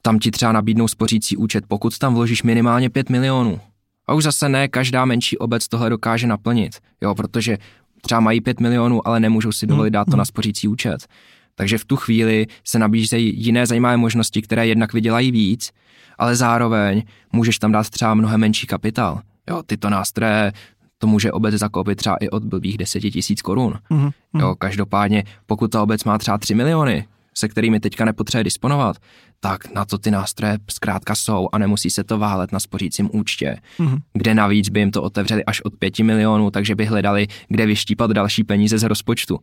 tam 0.01 0.19
ti 0.19 0.31
třeba 0.31 0.51
nabídnou 0.51 0.87
spořící 0.87 1.37
účet, 1.37 1.63
pokud 1.67 1.97
tam 1.97 2.13
vložíš 2.13 2.43
minimálně 2.43 2.89
5 2.89 3.09
milionů. 3.09 3.59
A 4.07 4.13
už 4.13 4.23
zase 4.23 4.49
ne 4.49 4.67
každá 4.67 5.05
menší 5.05 5.37
obec 5.37 5.67
tohle 5.67 5.89
dokáže 5.89 6.27
naplnit, 6.27 6.75
jo, 7.01 7.15
protože 7.15 7.57
třeba 8.01 8.19
mají 8.21 8.41
5 8.41 8.59
milionů, 8.59 9.07
ale 9.07 9.19
nemůžou 9.19 9.51
si 9.51 9.67
dovolit 9.67 9.91
dát 9.91 10.07
to 10.11 10.17
na 10.17 10.25
spořící 10.25 10.67
účet. 10.67 11.07
Takže 11.55 11.77
v 11.77 11.85
tu 11.85 11.95
chvíli 11.95 12.47
se 12.63 12.79
nabízejí 12.79 13.43
jiné 13.45 13.65
zajímavé 13.65 13.97
možnosti, 13.97 14.41
které 14.41 14.67
jednak 14.67 14.93
vydělají 14.93 15.31
víc, 15.31 15.71
ale 16.17 16.35
zároveň 16.35 17.03
můžeš 17.31 17.59
tam 17.59 17.71
dát 17.71 17.89
třeba 17.89 18.13
mnohem 18.13 18.41
menší 18.41 18.67
kapitál. 18.67 19.21
Jo, 19.49 19.63
tyto 19.65 19.89
nástroje 19.89 20.51
to 20.97 21.07
může 21.07 21.31
obec 21.31 21.55
zakoupit 21.55 21.95
třeba 21.95 22.15
i 22.15 22.29
od 22.29 22.43
blbých 22.43 22.77
10 22.77 22.99
tisíc 22.99 23.41
korun. 23.41 23.73
Mhm. 23.89 24.09
Jo, 24.39 24.55
každopádně, 24.55 25.23
pokud 25.45 25.71
ta 25.71 25.83
obec 25.83 26.03
má 26.03 26.17
třeba 26.17 26.37
3 26.37 26.55
miliony, 26.55 27.07
se 27.35 27.47
kterými 27.47 27.79
teďka 27.79 28.05
nepotřebuje 28.05 28.43
disponovat, 28.43 28.97
tak 29.39 29.73
na 29.73 29.85
to 29.85 29.97
ty 29.97 30.11
nástroje 30.11 30.57
zkrátka 30.71 31.15
jsou 31.15 31.49
a 31.51 31.57
nemusí 31.57 31.89
se 31.89 32.03
to 32.03 32.17
válet 32.17 32.51
na 32.51 32.59
spořícím 32.59 33.09
účtě, 33.13 33.57
Mhm. 33.79 33.97
kde 34.13 34.33
navíc 34.35 34.69
by 34.69 34.79
jim 34.79 34.91
to 34.91 35.03
otevřeli 35.03 35.45
až 35.45 35.61
od 35.61 35.73
5 35.79 35.99
milionů, 36.03 36.51
takže 36.51 36.75
by 36.75 36.85
hledali, 36.85 37.27
kde 37.47 37.65
vyštípat 37.65 38.11
další 38.11 38.43
peníze 38.43 38.77
z 38.77 38.83
rozpočtu. 38.83 39.39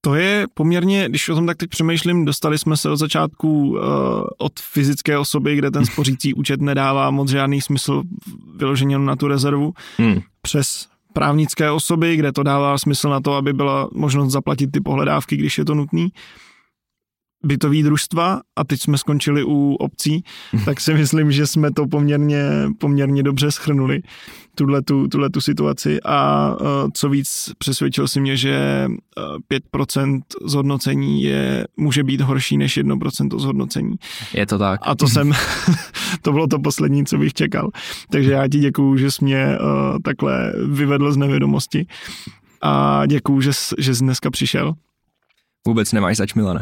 To 0.00 0.14
je 0.14 0.46
poměrně, 0.54 1.08
když 1.08 1.28
o 1.28 1.34
tom 1.34 1.46
tak 1.46 1.56
teď 1.56 1.70
přemýšlím, 1.70 2.24
dostali 2.24 2.58
jsme 2.58 2.76
se 2.76 2.90
od 2.90 2.96
začátku 2.96 3.68
uh, 3.70 3.78
od 4.38 4.60
fyzické 4.60 5.18
osoby, 5.18 5.56
kde 5.56 5.70
ten 5.70 5.86
spořící 5.86 6.34
účet 6.34 6.60
nedává 6.60 7.10
moc 7.10 7.30
žádný 7.30 7.60
smysl 7.60 8.02
vyloženě 8.56 8.98
na 8.98 9.16
tu 9.16 9.28
rezervu, 9.28 9.72
Hmm. 9.98 10.20
přes 10.42 10.86
právnické 11.12 11.70
osoby, 11.70 12.16
kde 12.16 12.32
to 12.32 12.42
dává 12.42 12.78
smysl 12.78 13.08
na 13.08 13.20
to, 13.20 13.34
aby 13.34 13.52
byla 13.52 13.88
možnost 13.92 14.32
zaplatit 14.32 14.70
ty 14.72 14.80
pohledávky, 14.80 15.36
když 15.36 15.58
je 15.58 15.64
to 15.64 15.74
nutný 15.74 16.12
bytový 17.44 17.82
družstva 17.82 18.40
a 18.56 18.64
teď 18.64 18.80
jsme 18.80 18.98
skončili 18.98 19.44
u 19.44 19.74
obcí, 19.74 20.24
tak 20.64 20.80
si 20.80 20.94
myslím, 20.94 21.32
že 21.32 21.46
jsme 21.46 21.70
to 21.72 21.86
poměrně, 21.86 22.42
poměrně 22.78 23.22
dobře 23.22 23.50
schrnuli, 23.50 24.02
tuhle 25.10 25.30
tu 25.30 25.40
situaci 25.40 26.00
a 26.04 26.50
uh, 26.60 26.66
co 26.94 27.08
víc 27.08 27.50
přesvědčil 27.58 28.08
si 28.08 28.20
mě, 28.20 28.36
že 28.36 28.86
uh, 28.88 29.58
5% 29.74 30.20
zhodnocení 30.44 31.22
je, 31.22 31.66
může 31.76 32.04
být 32.04 32.20
horší 32.20 32.56
než 32.56 32.78
1% 32.78 33.38
zhodnocení. 33.38 33.96
Je 34.34 34.46
to 34.46 34.58
tak. 34.58 34.80
A 34.82 34.94
to 34.94 35.08
jsem, 35.08 35.32
to 36.22 36.32
bylo 36.32 36.46
to 36.46 36.58
poslední, 36.58 37.06
co 37.06 37.18
bych 37.18 37.32
čekal. 37.32 37.70
Takže 38.10 38.32
já 38.32 38.48
ti 38.48 38.58
děkuju, 38.58 38.96
že 38.96 39.10
jsi 39.10 39.24
mě 39.24 39.46
uh, 39.46 39.98
takhle 40.04 40.52
vyvedl 40.66 41.12
z 41.12 41.16
nevědomosti 41.16 41.86
a 42.62 43.02
děkuju, 43.06 43.40
že, 43.40 43.50
že 43.78 43.94
jsi 43.94 44.04
dneska 44.04 44.30
přišel. 44.30 44.74
Vůbec 45.66 45.92
nemáš 45.92 46.16
zač, 46.16 46.34
Milane. 46.34 46.60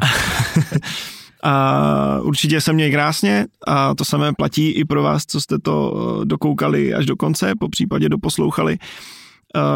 a 1.43 2.21
určitě 2.23 2.61
se 2.61 2.73
měj 2.73 2.93
krásně 2.93 3.47
a 3.67 3.95
to 3.95 4.05
samé 4.05 4.33
platí 4.33 4.71
i 4.71 4.85
pro 4.85 5.03
vás, 5.03 5.27
co 5.27 5.41
jste 5.41 5.59
to 5.59 5.95
eh, 5.95 6.25
dokoukali 6.25 6.95
až 6.95 7.07
do 7.07 7.17
konce, 7.17 7.53
po 7.61 7.69
případě 7.69 8.09
doposlouchali. 8.09 8.79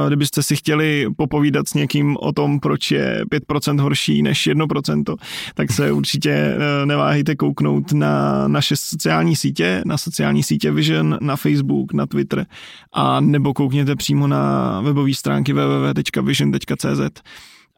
Kdybyste 0.06 0.42
si 0.42 0.56
chtěli 0.56 1.06
popovídat 1.16 1.68
s 1.68 1.74
někým 1.74 2.16
o 2.20 2.32
tom, 2.32 2.60
proč 2.60 2.90
je 2.90 3.24
5% 3.24 3.80
horší 3.80 4.22
než 4.22 4.48
1%, 4.48 5.16
tak 5.54 5.72
se 5.72 5.92
určitě 6.00 6.30
eh, 6.30 6.86
neváhejte 6.86 7.36
kouknout 7.36 7.92
na 7.92 8.48
naše 8.48 8.76
sociální 8.76 9.36
sítě, 9.36 9.82
na 9.86 9.98
sociální 9.98 10.42
sítě 10.42 10.70
Vision, 10.70 11.18
na 11.20 11.36
Facebook, 11.36 11.92
na 11.92 12.06
Twitter 12.06 12.46
a 12.92 13.20
nebo 13.20 13.54
koukněte 13.54 13.96
přímo 13.96 14.26
na 14.26 14.80
webové 14.80 15.14
stránky 15.14 15.52
www.vision.cz 15.52 17.22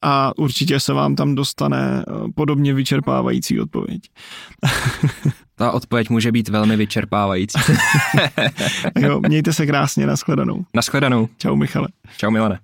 a 0.02 0.38
určitě 0.38 0.80
se 0.80 0.92
vám 0.92 1.16
tam 1.16 1.34
dostane 1.34 2.04
eh, 2.08 2.12
podobně 2.34 2.74
vyčerpávající 2.74 3.60
odpověď. 3.60 4.02
Ta 5.62 5.72
odpověď 5.72 6.10
může 6.10 6.32
být 6.32 6.48
velmi 6.48 6.76
vyčerpávající. 6.76 7.58
jo, 8.98 9.20
mějte 9.28 9.52
se 9.52 9.66
krásně, 9.66 10.06
nashledanou. 10.06 10.64
Nashledanou. 10.74 11.28
Čau 11.38 11.56
Michale. 11.56 11.88
Čau 12.16 12.30
Milane. 12.30 12.58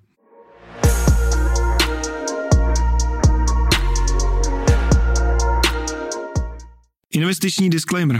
Investiční 7.13 7.69
disclaimer. 7.69 8.19